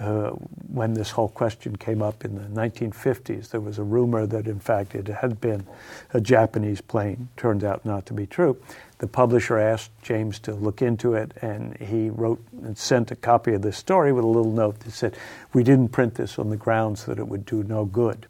uh, 0.00 0.30
when 0.72 0.94
this 0.94 1.10
whole 1.10 1.28
question 1.28 1.76
came 1.76 2.00
up 2.00 2.24
in 2.24 2.34
the 2.34 2.60
1950s, 2.60 3.50
there 3.50 3.60
was 3.60 3.78
a 3.78 3.82
rumor 3.82 4.26
that 4.26 4.46
in 4.46 4.58
fact 4.58 4.94
it 4.94 5.08
had 5.08 5.40
been 5.40 5.66
a 6.14 6.20
Japanese 6.20 6.80
plane. 6.80 7.28
Turned 7.36 7.64
out 7.64 7.84
not 7.84 8.06
to 8.06 8.14
be 8.14 8.26
true. 8.26 8.56
The 8.98 9.06
publisher 9.06 9.58
asked 9.58 9.90
James 10.02 10.38
to 10.40 10.54
look 10.54 10.80
into 10.80 11.14
it, 11.14 11.32
and 11.42 11.76
he 11.76 12.08
wrote 12.08 12.42
and 12.62 12.76
sent 12.78 13.10
a 13.10 13.16
copy 13.16 13.52
of 13.52 13.62
this 13.62 13.76
story 13.76 14.12
with 14.12 14.24
a 14.24 14.28
little 14.28 14.52
note 14.52 14.80
that 14.80 14.92
said, 14.92 15.16
We 15.52 15.62
didn't 15.62 15.88
print 15.88 16.14
this 16.14 16.38
on 16.38 16.48
the 16.48 16.56
grounds 16.56 17.04
that 17.04 17.18
it 17.18 17.28
would 17.28 17.44
do 17.44 17.62
no 17.62 17.84
good. 17.84 18.26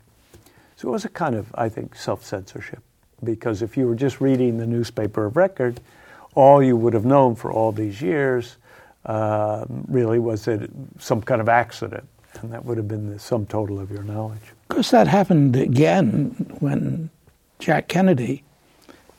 So 0.76 0.88
it 0.88 0.92
was 0.92 1.04
a 1.04 1.08
kind 1.08 1.36
of, 1.36 1.54
I 1.54 1.68
think, 1.68 1.94
self 1.94 2.24
censorship. 2.24 2.82
Because 3.22 3.62
if 3.62 3.76
you 3.76 3.86
were 3.86 3.94
just 3.94 4.20
reading 4.20 4.58
the 4.58 4.66
newspaper 4.66 5.26
of 5.26 5.36
record, 5.36 5.80
all 6.34 6.62
you 6.62 6.76
would 6.76 6.94
have 6.94 7.04
known 7.04 7.36
for 7.36 7.52
all 7.52 7.70
these 7.70 8.00
years 8.00 8.56
uh, 9.06 9.64
really 9.88 10.18
was 10.18 10.46
it 10.48 10.70
some 10.98 11.22
kind 11.22 11.40
of 11.40 11.48
accident, 11.48 12.06
and 12.40 12.52
that 12.52 12.64
would 12.64 12.76
have 12.76 12.88
been 12.88 13.10
the 13.10 13.18
sum 13.18 13.46
total 13.46 13.80
of 13.80 13.90
your 13.90 14.02
knowledge. 14.02 14.42
Of 14.42 14.68
course, 14.68 14.90
that 14.90 15.08
happened 15.08 15.56
again 15.56 16.30
when 16.60 17.10
Jack 17.58 17.88
Kennedy 17.88 18.44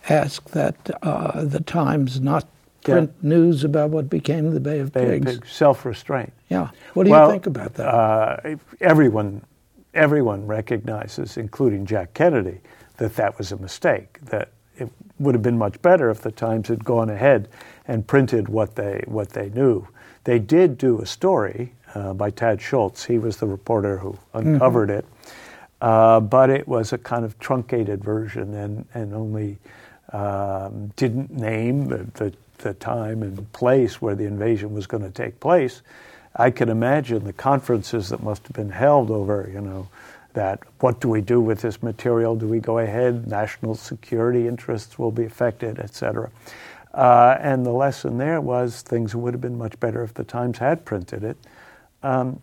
asked 0.09 0.51
that 0.51 0.75
uh, 1.03 1.43
the 1.43 1.59
Times 1.61 2.19
not 2.19 2.47
print 2.83 3.11
yeah. 3.21 3.29
news 3.29 3.63
about 3.63 3.89
what 3.89 4.09
became 4.09 4.51
the 4.51 4.59
Bay 4.59 4.79
of 4.79 4.91
Bay 4.91 5.19
Pigs. 5.19 5.35
Of 5.35 5.41
Pigs. 5.41 5.51
Self-restraint. 5.51 6.33
Yeah. 6.49 6.69
What 6.93 7.03
do 7.03 7.11
well, 7.11 7.27
you 7.27 7.31
think 7.33 7.45
about 7.45 7.75
that? 7.75 7.87
Uh, 7.87 8.55
everyone, 8.79 9.41
everyone 9.93 10.47
recognizes, 10.47 11.37
including 11.37 11.85
Jack 11.85 12.13
Kennedy, 12.13 12.59
that 12.97 13.15
that 13.15 13.37
was 13.37 13.51
a 13.51 13.57
mistake. 13.57 14.19
That 14.21 14.49
it 14.77 14.89
would 15.19 15.35
have 15.35 15.43
been 15.43 15.57
much 15.57 15.81
better 15.81 16.09
if 16.09 16.21
the 16.21 16.31
Times 16.31 16.67
had 16.67 16.83
gone 16.83 17.09
ahead 17.09 17.49
and 17.91 18.07
printed 18.07 18.47
what 18.47 18.75
they 18.75 19.03
what 19.05 19.29
they 19.31 19.49
knew. 19.49 19.85
They 20.23 20.39
did 20.39 20.77
do 20.77 21.01
a 21.01 21.05
story 21.05 21.73
uh, 21.93 22.13
by 22.13 22.29
Tad 22.29 22.59
Szulc. 22.59 23.05
He 23.05 23.17
was 23.17 23.37
the 23.37 23.47
reporter 23.47 23.97
who 23.97 24.17
uncovered 24.33 24.89
mm-hmm. 24.89 24.99
it. 24.99 25.05
Uh, 25.81 26.19
but 26.19 26.49
it 26.49 26.67
was 26.67 26.93
a 26.93 26.97
kind 26.97 27.25
of 27.25 27.37
truncated 27.39 28.03
version 28.03 28.53
and, 28.53 28.85
and 28.93 29.13
only 29.13 29.57
um, 30.13 30.93
didn't 30.95 31.31
name 31.31 31.87
the, 31.87 32.05
the, 32.13 32.33
the, 32.59 32.73
time 32.75 33.23
and 33.23 33.51
place 33.51 33.99
where 33.99 34.13
the 34.13 34.25
invasion 34.25 34.73
was 34.73 34.85
going 34.85 35.03
to 35.03 35.09
take 35.09 35.39
place, 35.39 35.81
I 36.35 36.51
can 36.51 36.69
imagine 36.69 37.23
the 37.23 37.33
conferences 37.33 38.09
that 38.09 38.21
must 38.21 38.43
have 38.43 38.53
been 38.55 38.69
held 38.69 39.09
over, 39.09 39.49
you 39.51 39.59
know, 39.59 39.87
that 40.33 40.59
what 40.79 41.01
do 41.01 41.09
we 41.09 41.19
do 41.19 41.41
with 41.41 41.61
this 41.61 41.81
material? 41.81 42.35
Do 42.35 42.47
we 42.47 42.59
go 42.59 42.77
ahead? 42.77 43.27
National 43.27 43.73
security 43.73 44.47
interests 44.47 44.99
will 44.99 45.11
be 45.11 45.25
affected, 45.25 45.79
et 45.79 45.95
cetera. 45.95 46.29
Uh, 46.93 47.37
and 47.39 47.65
the 47.65 47.71
lesson 47.71 48.17
there 48.17 48.41
was 48.41 48.81
things 48.81 49.15
would 49.15 49.33
have 49.33 49.41
been 49.41 49.57
much 49.57 49.79
better 49.79 50.03
if 50.03 50.13
the 50.13 50.23
Times 50.23 50.57
had 50.57 50.83
printed 50.83 51.23
it. 51.23 51.37
Um, 52.03 52.41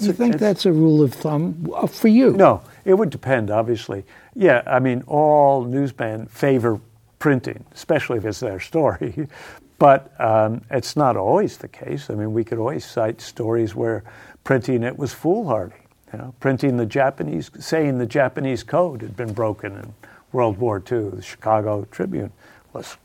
you 0.00 0.10
a, 0.10 0.12
think 0.12 0.38
that's 0.38 0.66
a 0.66 0.72
rule 0.72 1.02
of 1.02 1.14
thumb 1.14 1.70
uh, 1.74 1.86
for 1.86 2.08
you? 2.08 2.32
No, 2.32 2.62
it 2.84 2.94
would 2.94 3.10
depend, 3.10 3.50
obviously. 3.50 4.04
Yeah, 4.34 4.62
I 4.66 4.80
mean, 4.80 5.02
all 5.06 5.64
newsmen 5.64 6.26
favor 6.26 6.80
printing, 7.18 7.64
especially 7.72 8.18
if 8.18 8.24
it's 8.24 8.40
their 8.40 8.60
story. 8.60 9.28
but 9.78 10.18
um, 10.20 10.62
it's 10.70 10.96
not 10.96 11.16
always 11.16 11.58
the 11.58 11.68
case. 11.68 12.10
I 12.10 12.14
mean, 12.14 12.32
we 12.32 12.44
could 12.44 12.58
always 12.58 12.84
cite 12.84 13.20
stories 13.20 13.74
where 13.74 14.04
printing 14.44 14.82
it 14.82 14.98
was 14.98 15.12
foolhardy. 15.12 15.76
You 16.12 16.18
know, 16.18 16.34
printing 16.40 16.76
the 16.76 16.86
Japanese, 16.86 17.50
saying 17.58 17.98
the 17.98 18.06
Japanese 18.06 18.62
code 18.62 19.02
had 19.02 19.16
been 19.16 19.32
broken 19.32 19.72
in 19.72 19.94
World 20.32 20.58
War 20.58 20.78
II, 20.78 21.10
the 21.10 21.22
Chicago 21.22 21.86
Tribune 21.90 22.32
was 22.76 22.96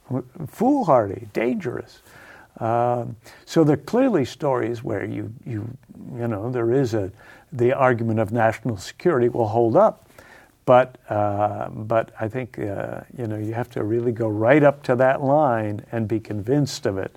foolhardy, 0.48 1.28
dangerous. 1.34 2.02
Um, 2.60 3.16
so 3.46 3.64
there 3.64 3.74
are 3.74 3.78
clearly 3.78 4.26
stories 4.26 4.84
where 4.84 5.06
you, 5.06 5.34
you, 5.46 5.68
you 6.16 6.28
know, 6.28 6.52
there 6.52 6.72
is 6.72 6.94
a, 6.94 7.12
the 7.52 7.74
argument 7.74 8.20
of 8.20 8.32
national 8.32 8.78
security 8.78 9.30
will 9.30 9.48
hold 9.48 9.76
up. 9.76 10.08
But, 10.66 10.98
uh, 11.10 11.70
but 11.70 12.12
I 12.20 12.28
think, 12.28 12.60
uh, 12.60 13.02
you 13.18 13.26
know, 13.28 13.38
you 13.38 13.54
have 13.54 13.70
to 13.72 13.84
really 13.84 14.12
go 14.12 14.28
right 14.28 14.64
up 14.64 14.84
to 14.84 14.96
that 14.98 15.22
line 15.22 15.84
and 15.92 16.08
be 16.08 16.20
convinced 16.20 16.86
of 16.86 16.98
it 16.98 17.16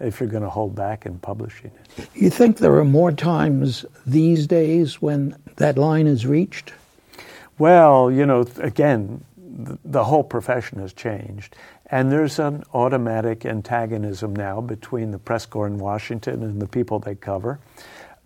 if 0.00 0.18
you're 0.18 0.28
going 0.28 0.42
to 0.42 0.50
hold 0.50 0.74
back 0.74 1.06
in 1.06 1.18
publishing 1.18 1.70
it. 1.98 2.08
You 2.14 2.30
think 2.30 2.58
there 2.58 2.74
are 2.76 2.84
more 2.84 3.12
times 3.12 3.84
these 4.06 4.46
days 4.46 5.02
when 5.02 5.36
that 5.56 5.76
line 5.76 6.06
is 6.06 6.26
reached? 6.26 6.72
Well, 7.58 8.10
you 8.10 8.24
know, 8.26 8.46
again, 8.58 9.24
the, 9.56 10.04
whole 10.04 10.22
profession 10.22 10.78
has 10.80 10.92
changed. 10.92 11.56
And 11.86 12.12
there's 12.12 12.38
an 12.38 12.64
automatic 12.74 13.46
antagonism 13.46 14.34
now 14.34 14.60
between 14.60 15.10
the 15.10 15.18
press 15.18 15.46
corps 15.46 15.66
in 15.66 15.78
Washington 15.78 16.42
and 16.42 16.60
the 16.60 16.66
people 16.66 16.98
they 16.98 17.14
cover. 17.14 17.58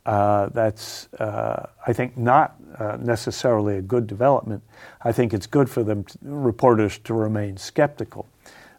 Uh, 0.05 0.49
that's, 0.49 1.13
uh, 1.15 1.69
I 1.87 1.93
think, 1.93 2.17
not 2.17 2.57
uh, 2.79 2.97
necessarily 3.01 3.77
a 3.77 3.83
good 3.83 4.07
development. 4.07 4.63
I 5.03 5.13
think 5.13 5.35
it's 5.35 5.47
good 5.47 5.69
for 5.69 5.85
them, 5.85 6.05
to, 6.05 6.19
reporters, 6.23 6.99
to 6.99 7.15
remain 7.15 7.59
skeptical. 7.59 8.27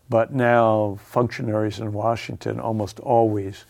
But 0.09 0.33
now 0.33 0.97
functionaries 1.05 1.79
in 1.79 1.93
Washington 1.93 2.59
almost 2.59 2.99
always 2.99 3.65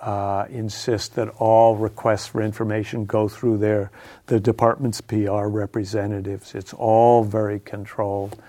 uh, 0.00 0.46
insist 0.50 1.14
that 1.16 1.28
all 1.38 1.76
requests 1.76 2.26
for 2.26 2.42
information 2.42 3.04
go 3.04 3.28
through 3.28 3.58
their 3.58 3.90
the 4.26 4.40
department's 4.40 5.00
PR 5.00 5.46
representatives. 5.46 6.54
It's 6.54 6.72
all 6.72 7.24
very 7.24 7.60
controlled. 7.60 8.40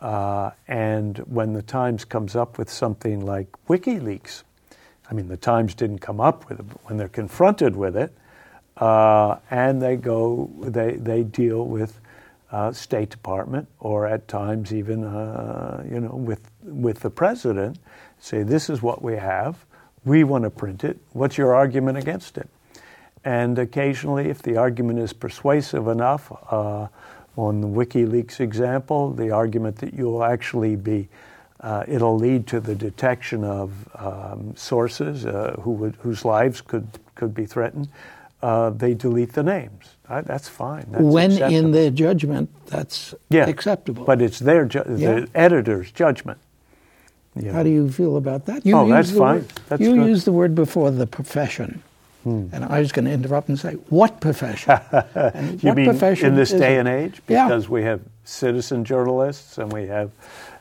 Uh, 0.00 0.50
and 0.68 1.18
when 1.18 1.54
the 1.54 1.62
Times 1.62 2.04
comes 2.04 2.36
up 2.36 2.58
with 2.58 2.70
something 2.70 3.24
like 3.24 3.48
WikiLeaks, 3.68 4.42
I 5.10 5.14
mean, 5.14 5.28
the 5.28 5.36
Times 5.36 5.74
didn't 5.74 5.98
come 5.98 6.20
up 6.20 6.48
with 6.48 6.60
it, 6.60 6.68
but 6.68 6.78
when 6.84 6.98
they're 6.98 7.08
confronted 7.08 7.74
with 7.74 7.96
it, 7.96 8.14
uh, 8.76 9.38
and 9.50 9.82
they 9.82 9.96
go, 9.96 10.50
they, 10.60 10.92
they 10.92 11.24
deal 11.24 11.64
with 11.64 11.98
uh, 12.50 12.72
State 12.72 13.10
Department 13.10 13.68
or 13.78 14.06
at 14.06 14.26
times 14.28 14.72
even 14.72 15.04
uh, 15.04 15.84
you 15.90 16.00
know 16.00 16.14
with 16.14 16.50
with 16.62 17.00
the 17.00 17.10
president. 17.10 17.78
Say 18.18 18.42
this 18.42 18.70
is 18.70 18.82
what 18.82 19.02
we 19.02 19.16
have. 19.16 19.64
We 20.08 20.24
want 20.24 20.44
to 20.44 20.50
print 20.50 20.84
it. 20.84 20.98
What's 21.12 21.36
your 21.36 21.54
argument 21.54 21.98
against 21.98 22.38
it? 22.38 22.48
And 23.24 23.58
occasionally, 23.58 24.28
if 24.28 24.42
the 24.42 24.56
argument 24.56 24.98
is 24.98 25.12
persuasive 25.12 25.88
enough, 25.88 26.32
uh, 26.50 26.88
on 27.36 27.60
the 27.60 27.68
WikiLeaks 27.68 28.40
example, 28.40 29.12
the 29.12 29.30
argument 29.30 29.76
that 29.76 29.94
you'll 29.94 30.24
actually 30.24 30.76
be 30.76 31.08
uh, 31.60 31.84
it'll 31.88 32.16
lead 32.16 32.46
to 32.46 32.60
the 32.60 32.74
detection 32.74 33.42
of 33.42 33.72
um, 33.96 34.54
sources 34.56 35.26
uh, 35.26 35.56
who 35.60 35.72
would, 35.72 35.96
whose 35.96 36.24
lives 36.24 36.60
could, 36.60 36.86
could 37.16 37.34
be 37.34 37.44
threatened 37.44 37.88
uh, 38.42 38.70
they 38.70 38.94
delete 38.94 39.32
the 39.32 39.42
names. 39.42 39.96
Uh, 40.08 40.20
that's 40.22 40.48
fine. 40.48 40.86
That's 40.90 41.02
when 41.02 41.32
acceptable. 41.32 41.56
in 41.56 41.70
their 41.72 41.90
judgment, 41.90 42.66
that's 42.66 43.14
yeah, 43.30 43.48
acceptable. 43.48 44.04
But 44.04 44.22
it's 44.22 44.38
their 44.38 44.64
ju- 44.64 44.84
yeah. 44.96 45.20
the 45.20 45.28
editor's 45.34 45.90
judgment. 45.90 46.38
You 47.36 47.52
How 47.52 47.62
do 47.62 47.70
you 47.70 47.90
feel 47.90 48.16
about 48.16 48.46
that? 48.46 48.66
You 48.66 48.76
oh, 48.76 48.88
that's 48.88 49.10
fine. 49.10 49.36
Word, 49.36 49.52
that's 49.68 49.82
you 49.82 49.94
good. 49.94 50.06
used 50.06 50.24
the 50.24 50.32
word 50.32 50.54
before 50.54 50.90
the 50.90 51.06
profession. 51.06 51.82
Hmm. 52.24 52.46
And 52.52 52.64
I 52.64 52.80
was 52.80 52.90
going 52.90 53.04
to 53.04 53.12
interrupt 53.12 53.48
and 53.48 53.58
say, 53.58 53.74
what 53.90 54.20
profession? 54.20 54.78
you 54.92 55.00
what 55.60 55.76
mean 55.76 55.86
profession 55.86 56.28
in 56.28 56.34
this 56.34 56.50
day 56.50 56.76
it? 56.76 56.80
and 56.80 56.88
age? 56.88 57.22
Because 57.26 57.64
yeah. 57.64 57.70
we 57.70 57.82
have 57.82 58.00
citizen 58.24 58.84
journalists 58.84 59.58
and 59.58 59.72
we 59.72 59.86
have 59.86 60.10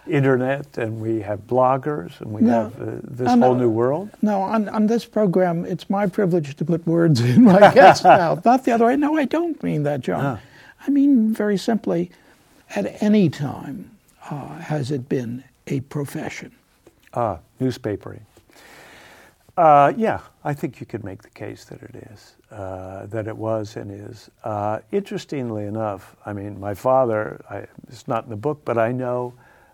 internet 0.07 0.77
and 0.77 1.01
we 1.01 1.21
have 1.21 1.41
bloggers 1.47 2.19
and 2.21 2.31
we 2.31 2.41
no, 2.41 2.63
have 2.63 2.81
uh, 2.81 2.91
this 3.03 3.29
whole 3.29 3.55
new 3.55 3.69
world? 3.69 4.09
No, 4.21 4.41
on, 4.41 4.69
on 4.69 4.87
this 4.87 5.05
program, 5.05 5.65
it's 5.65 5.89
my 5.89 6.07
privilege 6.07 6.55
to 6.55 6.65
put 6.65 6.85
words 6.87 7.21
in 7.35 7.43
my 7.43 7.73
guest's 7.73 8.03
mouth, 8.03 8.45
not 8.45 8.65
the 8.65 8.71
other 8.71 8.85
way. 8.85 8.95
No, 8.95 9.17
I 9.17 9.25
don't 9.25 9.61
mean 9.63 9.83
that, 9.83 10.01
John. 10.01 10.25
Ah. 10.25 10.39
I 10.85 10.89
mean 10.89 11.33
very 11.33 11.57
simply, 11.57 12.11
at 12.75 13.01
any 13.01 13.29
time 13.29 13.91
uh, 14.29 14.59
has 14.59 14.91
it 14.91 15.09
been 15.09 15.43
a 15.67 15.81
profession? 15.81 16.51
Ah, 17.13 17.39
newspapering. 17.59 18.21
Uh, 19.57 19.91
yeah, 19.97 20.19
I 20.43 20.53
think 20.53 20.79
you 20.79 20.85
could 20.85 21.03
make 21.03 21.23
the 21.23 21.31
case 21.31 21.65
that 21.65 21.81
it 21.81 21.95
is, 22.11 22.35
uh, 22.51 23.07
that 23.07 23.27
it 23.27 23.35
was 23.35 23.75
and 23.75 23.91
is. 23.91 24.29
Uh, 24.43 24.79
interestingly 24.91 25.65
enough, 25.65 26.15
I 26.25 26.33
mean, 26.33 26.59
my 26.59 26.75
father, 26.75 27.41
I, 27.49 27.65
it's 27.87 28.07
not 28.07 28.25
in 28.25 28.29
the 28.29 28.35
book, 28.35 28.61
but 28.63 28.77
I 28.77 28.91
know 28.91 29.33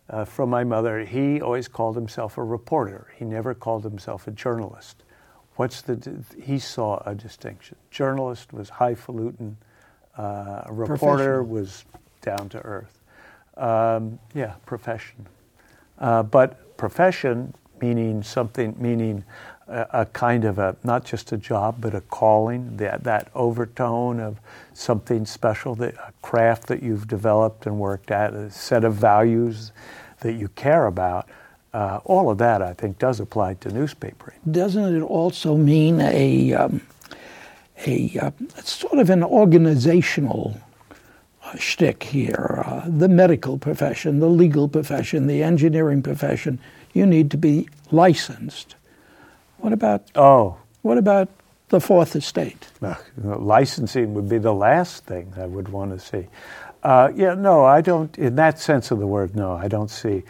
uh, 0.09 0.23
from 0.23 0.49
my 0.49 0.63
mother, 0.63 1.03
he 1.03 1.41
always 1.41 1.67
called 1.67 1.95
himself 1.95 2.37
a 2.37 2.43
reporter. 2.43 3.07
He 3.17 3.25
never 3.25 3.53
called 3.53 3.83
himself 3.83 4.27
a 4.27 4.31
journalist. 4.31 5.03
What's 5.55 5.81
the? 5.81 6.23
He 6.41 6.59
saw 6.59 7.01
a 7.05 7.13
distinction. 7.13 7.77
Journalist 7.91 8.53
was 8.53 8.69
highfalutin. 8.69 9.57
Uh, 10.17 10.63
a 10.65 10.73
reporter 10.73 11.43
was 11.43 11.85
down 12.21 12.49
to 12.49 12.59
earth. 12.59 12.99
Um, 13.57 14.19
yeah, 14.33 14.53
profession. 14.65 15.27
Uh, 16.03 16.21
but 16.21 16.75
profession 16.75 17.53
meaning 17.79 18.21
something, 18.21 18.75
meaning 18.77 19.23
a, 19.69 19.87
a, 20.01 20.05
kind 20.07 20.43
of 20.43 20.59
a 20.59 20.75
not 20.83 21.05
just 21.05 21.31
a 21.31 21.37
job, 21.37 21.77
but 21.79 21.95
a 21.95 22.01
calling. 22.01 22.75
That 22.75 23.05
that 23.05 23.29
overtone 23.33 24.19
of 24.19 24.37
something 24.73 25.25
special, 25.25 25.75
that 25.75 25.95
a 25.95 26.11
craft 26.21 26.67
that 26.67 26.83
you've 26.83 27.07
developed 27.07 27.65
and 27.65 27.79
worked 27.79 28.11
at, 28.11 28.33
a 28.33 28.51
set 28.51 28.83
of 28.83 28.95
values 28.95 29.71
that 30.19 30.33
you 30.33 30.49
care 30.49 30.87
about. 30.87 31.29
Uh, 31.73 32.01
all 32.03 32.29
of 32.29 32.37
that, 32.37 32.61
I 32.61 32.73
think, 32.73 32.99
does 32.99 33.21
apply 33.21 33.55
to 33.55 33.69
newspapering. 33.69 34.39
Doesn't 34.51 34.95
it 34.95 35.01
also 35.01 35.55
mean 35.55 36.01
a 36.01 36.53
um, 36.53 36.81
a 37.85 38.19
uh, 38.21 38.31
sort 38.61 38.99
of 38.99 39.09
an 39.09 39.23
organizational 39.23 40.59
shtick 41.57 42.03
here? 42.03 42.63
Uh, 42.65 42.83
the 42.87 43.07
medical 43.07 43.57
profession, 43.57 44.19
the 44.19 44.29
legal 44.29 44.67
profession, 44.67 45.27
the 45.27 45.43
engineering 45.43 46.01
profession. 46.01 46.59
You 46.93 47.05
need 47.05 47.31
to 47.31 47.37
be 47.37 47.67
licensed. 47.91 48.75
What 49.57 49.73
about? 49.73 50.03
Oh, 50.15 50.57
what 50.81 50.97
about 50.97 51.29
the 51.69 51.79
fourth 51.79 52.15
estate? 52.15 52.67
licensing 53.17 54.13
would 54.13 54.29
be 54.29 54.37
the 54.37 54.53
last 54.53 55.05
thing 55.05 55.33
I 55.37 55.45
would 55.45 55.69
want 55.69 55.91
to 55.91 55.99
see. 55.99 56.27
Uh, 56.83 57.11
yeah, 57.15 57.33
no, 57.33 57.63
I 57.63 57.81
don't, 57.81 58.15
in 58.17 58.35
that 58.35 58.59
sense 58.59 58.91
of 58.91 58.99
the 58.99 59.07
word, 59.07 59.35
no, 59.35 59.53
I 59.53 59.69
don't 59.69 59.89
see. 59.89 60.23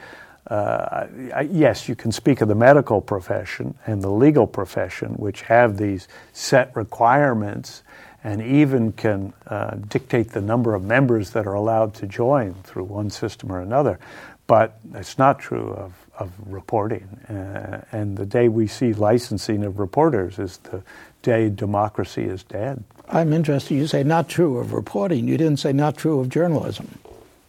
Uh, 0.48 1.08
I, 1.34 1.50
yes, 1.52 1.90
you 1.90 1.96
can 1.96 2.12
speak 2.12 2.42
of 2.42 2.48
the 2.48 2.56
medical 2.56 3.02
profession 3.02 3.76
and 3.88 4.02
the 4.02 4.12
legal 4.12 4.46
profession, 4.46 5.14
which 5.14 5.42
have 5.44 5.78
these 5.78 6.08
set 6.32 6.76
requirements 6.76 7.82
and 8.24 8.42
even 8.42 8.92
can 8.94 9.34
uh, 9.48 9.76
dictate 9.88 10.30
the 10.30 10.42
number 10.42 10.74
of 10.74 10.84
members 10.84 11.32
that 11.32 11.46
are 11.46 11.54
allowed 11.54 11.94
to 11.96 12.08
join 12.08 12.54
through 12.64 12.86
one 12.86 13.10
system 13.10 13.52
or 13.52 13.60
another. 13.60 14.00
But 14.48 14.80
it's 14.94 15.18
not 15.18 15.40
true 15.40 15.72
of, 15.72 15.94
of 16.18 16.32
reporting. 16.46 17.04
Uh, 17.30 17.84
and 17.92 18.18
the 18.18 18.26
day 18.26 18.48
we 18.50 18.68
see 18.68 18.94
licensing 18.94 19.64
of 19.64 19.80
reporters 19.80 20.40
is 20.40 20.58
the 20.58 20.84
day 21.22 21.50
democracy 21.50 22.24
is 22.24 22.44
dead. 22.44 22.84
I'm 23.10 23.34
interested. 23.34 23.76
You 23.76 23.88
say 23.88 24.04
not 24.04 24.30
true 24.30 24.58
of 24.58 24.74
reporting. 24.74 25.28
You 25.28 25.38
didn't 25.38 25.60
say 25.60 25.74
not 25.74 25.98
true 25.98 26.20
of 26.20 26.30
journalism. 26.30 26.88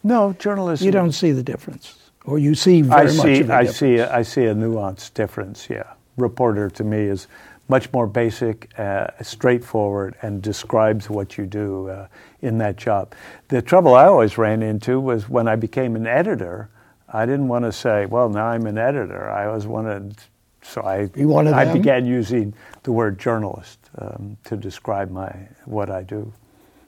No, 0.03 0.33
journalism. 0.33 0.85
You 0.85 0.91
don't 0.91 1.13
see 1.13 1.31
the 1.31 1.43
difference, 1.43 1.97
or 2.25 2.37
you 2.37 2.53
see 2.53 2.81
very 2.81 3.01
I 3.01 3.03
much 3.05 3.15
see, 3.15 3.39
of 3.41 3.49
a 3.49 3.53
I 3.53 3.63
difference. 3.63 3.77
see. 3.77 4.01
I 4.01 4.21
see 4.21 4.45
a 4.45 4.53
nuanced 4.53 5.13
difference. 5.15 5.67
Yeah, 5.69 5.93
reporter 6.15 6.69
to 6.69 6.83
me 6.83 6.97
is 6.97 7.27
much 7.67 7.91
more 7.91 8.07
basic, 8.07 8.71
uh, 8.77 9.07
straightforward, 9.21 10.15
and 10.21 10.41
describes 10.41 11.09
what 11.09 11.37
you 11.37 11.45
do 11.45 11.89
uh, 11.89 12.07
in 12.41 12.57
that 12.59 12.75
job. 12.75 13.13
The 13.47 13.61
trouble 13.61 13.95
I 13.95 14.05
always 14.05 14.37
ran 14.37 14.61
into 14.61 14.99
was 14.99 15.27
when 15.27 15.47
I 15.47 15.55
became 15.55 15.95
an 15.95 16.05
editor. 16.07 16.69
I 17.11 17.25
didn't 17.25 17.47
want 17.47 17.65
to 17.65 17.71
say, 17.71 18.05
"Well, 18.05 18.29
now 18.29 18.47
I'm 18.47 18.67
an 18.67 18.77
editor." 18.77 19.29
I 19.29 19.47
always 19.47 19.65
wanted, 19.65 20.15
so 20.61 20.81
I 20.81 21.09
I 21.53 21.65
began 21.73 22.05
using 22.05 22.53
the 22.83 22.91
word 22.91 23.17
journalist 23.19 23.79
um, 23.97 24.37
to 24.45 24.57
describe 24.57 25.09
my 25.09 25.31
what 25.65 25.89
I 25.89 26.03
do. 26.03 26.31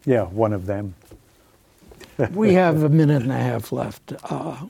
Yeah, 0.05 0.23
one 0.23 0.53
of 0.53 0.65
them. 0.65 0.95
we 2.31 2.53
have 2.53 2.83
a 2.83 2.89
minute 2.89 3.23
and 3.23 3.31
a 3.31 3.37
half 3.37 3.71
left. 3.71 4.13
Uh, 4.23 4.65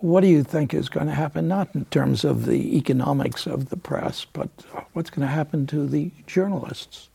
what 0.00 0.22
do 0.22 0.26
you 0.26 0.42
think 0.42 0.72
is 0.72 0.88
going 0.88 1.06
to 1.06 1.14
happen, 1.14 1.46
not 1.46 1.74
in 1.74 1.84
terms 1.86 2.24
of 2.24 2.46
the 2.46 2.76
economics 2.76 3.46
of 3.46 3.68
the 3.68 3.76
press, 3.76 4.24
but 4.24 4.48
what's 4.92 5.10
going 5.10 5.26
to 5.26 5.32
happen 5.32 5.66
to 5.68 5.86
the 5.86 6.10
journalists? 6.26 7.10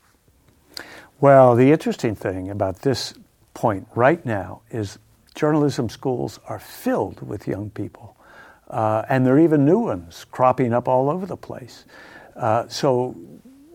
Well, 1.19 1.55
the 1.55 1.71
interesting 1.71 2.15
thing 2.15 2.49
about 2.49 2.81
this 2.81 3.13
point 3.53 3.87
right 3.95 4.23
now 4.25 4.61
is 4.69 4.99
journalism 5.33 5.89
schools 5.89 6.39
are 6.47 6.59
filled 6.59 7.25
with 7.27 7.47
young 7.47 7.69
people, 7.71 8.15
uh, 8.69 9.03
and 9.09 9.25
there 9.25 9.35
are 9.35 9.39
even 9.39 9.65
new 9.65 9.79
ones 9.79 10.25
cropping 10.31 10.73
up 10.73 10.87
all 10.87 11.09
over 11.09 11.25
the 11.25 11.37
place. 11.37 11.85
Uh, 12.35 12.67
so 12.67 13.15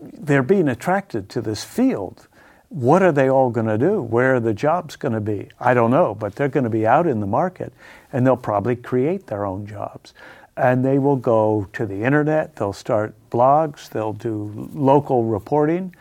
they're 0.01 0.43
being 0.43 0.69
attracted 0.69 1.29
to 1.29 1.41
this 1.41 1.63
field. 1.63 2.27
What 2.71 3.03
are 3.03 3.11
they 3.11 3.29
all 3.29 3.49
going 3.49 3.65
to 3.65 3.77
do? 3.77 4.01
Where 4.01 4.35
are 4.35 4.39
the 4.39 4.53
jobs 4.53 4.95
going 4.95 5.11
to 5.11 5.19
be? 5.19 5.49
I 5.59 5.73
don't 5.73 5.91
know, 5.91 6.15
but 6.15 6.35
they're 6.35 6.47
going 6.47 6.63
to 6.63 6.69
be 6.69 6.87
out 6.87 7.05
in 7.05 7.19
the 7.19 7.27
market 7.27 7.73
and 8.13 8.25
they'll 8.25 8.37
probably 8.37 8.77
create 8.77 9.27
their 9.27 9.45
own 9.45 9.67
jobs. 9.67 10.13
And 10.55 10.85
they 10.85 10.97
will 10.97 11.17
go 11.17 11.67
to 11.73 11.85
the 11.85 12.03
internet, 12.03 12.55
they'll 12.55 12.71
start 12.71 13.13
blogs, 13.29 13.89
they'll 13.89 14.13
do 14.13 14.69
local 14.73 15.25
reporting. 15.25 15.93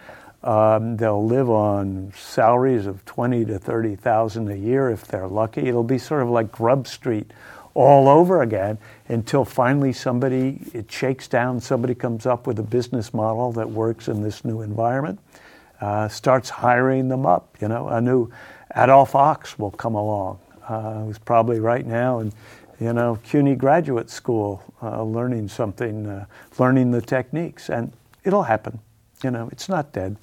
Um, 0.45 0.97
they'll 0.97 1.27
live 1.27 1.51
on 1.51 2.13
salaries 2.17 2.87
of 2.87 3.05
twenty 3.05 3.45
to 3.47 3.59
thirty 3.59 3.97
thousand 3.97 4.49
a 4.49 4.57
year 4.57 4.91
if 4.91 5.07
they're 5.07 5.29
lucky. 5.29 5.69
It'll 5.69 5.83
be 5.83 5.99
sort 5.99 6.23
of 6.23 6.31
like 6.31 6.53
Grub 6.53 6.87
Street 6.87 7.33
all 7.75 8.09
over 8.09 8.43
again 8.43 8.79
until 9.09 9.45
finally 9.45 9.93
somebody 9.93 10.61
it 10.73 10.91
shakes 10.91 11.29
down. 11.29 11.61
Somebody 11.61 11.95
comes 11.95 12.27
up 12.27 12.47
with 12.47 12.59
a 12.59 12.63
business 12.63 13.13
model 13.13 13.53
that 13.53 13.71
works 13.71 14.09
in 14.09 14.23
this 14.23 14.45
new 14.45 14.63
environment, 14.63 15.19
uh, 15.81 16.09
starts 16.09 16.51
hiring 16.51 17.09
them 17.09 17.27
up. 17.27 17.57
You 17.61 17.69
know, 17.69 17.89
a 17.89 18.01
new 18.01 18.31
Adolph 18.77 19.13
Ochs 19.13 19.59
will 19.59 19.71
come 19.71 19.95
along, 19.95 20.39
uh, 20.69 21.05
who's 21.05 21.19
probably 21.19 21.61
right 21.61 21.87
now 21.87 22.21
in 22.21 22.33
you 22.79 22.93
know 22.93 23.19
CUNY 23.25 23.57
graduate 23.57 24.11
school 24.11 24.63
uh, 24.83 25.03
learning 25.03 25.49
something, 25.49 26.07
uh, 26.07 26.27
learning 26.59 26.91
the 26.91 27.03
techniques, 27.03 27.69
and 27.69 27.93
it'll 28.25 28.45
happen. 28.45 28.79
You 29.23 29.31
know, 29.31 29.49
it's 29.53 29.69
not 29.69 29.93
dead. 29.93 30.17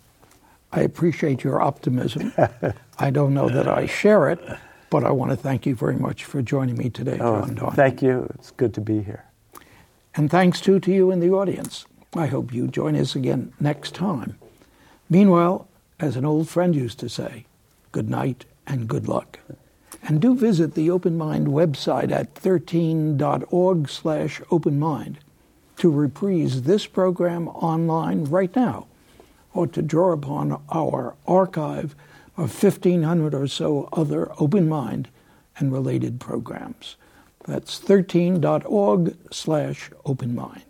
I 0.71 0.81
appreciate 0.81 1.43
your 1.43 1.61
optimism. 1.61 2.33
I 2.99 3.09
don't 3.09 3.33
know 3.33 3.47
that 3.49 3.67
I 3.67 3.85
share 3.85 4.29
it, 4.29 4.39
but 4.89 5.03
I 5.03 5.11
want 5.11 5.31
to 5.31 5.37
thank 5.37 5.65
you 5.65 5.75
very 5.75 5.95
much 5.95 6.25
for 6.25 6.41
joining 6.41 6.77
me 6.77 6.89
today, 6.89 7.17
oh, 7.21 7.41
John 7.41 7.55
Donne. 7.55 7.71
Thank 7.73 8.01
you. 8.01 8.27
It's 8.35 8.51
good 8.51 8.73
to 8.73 8.81
be 8.81 9.01
here. 9.01 9.23
And 10.15 10.29
thanks 10.29 10.59
too 10.59 10.79
to 10.79 10.91
you 10.91 11.11
in 11.11 11.19
the 11.19 11.29
audience. 11.29 11.85
I 12.15 12.25
hope 12.25 12.53
you 12.53 12.67
join 12.67 12.95
us 12.95 13.15
again 13.15 13.53
next 13.59 13.93
time. 13.93 14.37
Meanwhile, 15.09 15.67
as 15.99 16.15
an 16.15 16.25
old 16.25 16.49
friend 16.49 16.75
used 16.75 16.99
to 16.99 17.09
say, 17.09 17.45
good 17.91 18.09
night 18.09 18.45
and 18.65 18.87
good 18.87 19.07
luck. 19.07 19.39
And 20.03 20.21
do 20.21 20.35
visit 20.35 20.75
the 20.75 20.89
Open 20.89 21.17
Mind 21.17 21.47
website 21.47 22.11
at 22.11 22.35
13.org 22.35 23.89
slash 23.89 24.41
openmind 24.51 25.15
to 25.77 25.89
reprise 25.89 26.63
this 26.63 26.85
program 26.85 27.47
online 27.49 28.25
right 28.25 28.53
now 28.55 28.87
or 29.53 29.67
to 29.67 29.81
draw 29.81 30.11
upon 30.11 30.61
our 30.69 31.15
archive 31.25 31.95
of 32.35 32.63
1,500 32.63 33.33
or 33.33 33.47
so 33.47 33.89
other 33.93 34.31
open 34.39 34.69
mind 34.69 35.07
and 35.57 35.71
related 35.71 36.19
programs. 36.19 36.95
That's 37.47 37.79
13.org 37.79 39.17
slash 39.31 39.89
open 40.05 40.35
mind. 40.35 40.66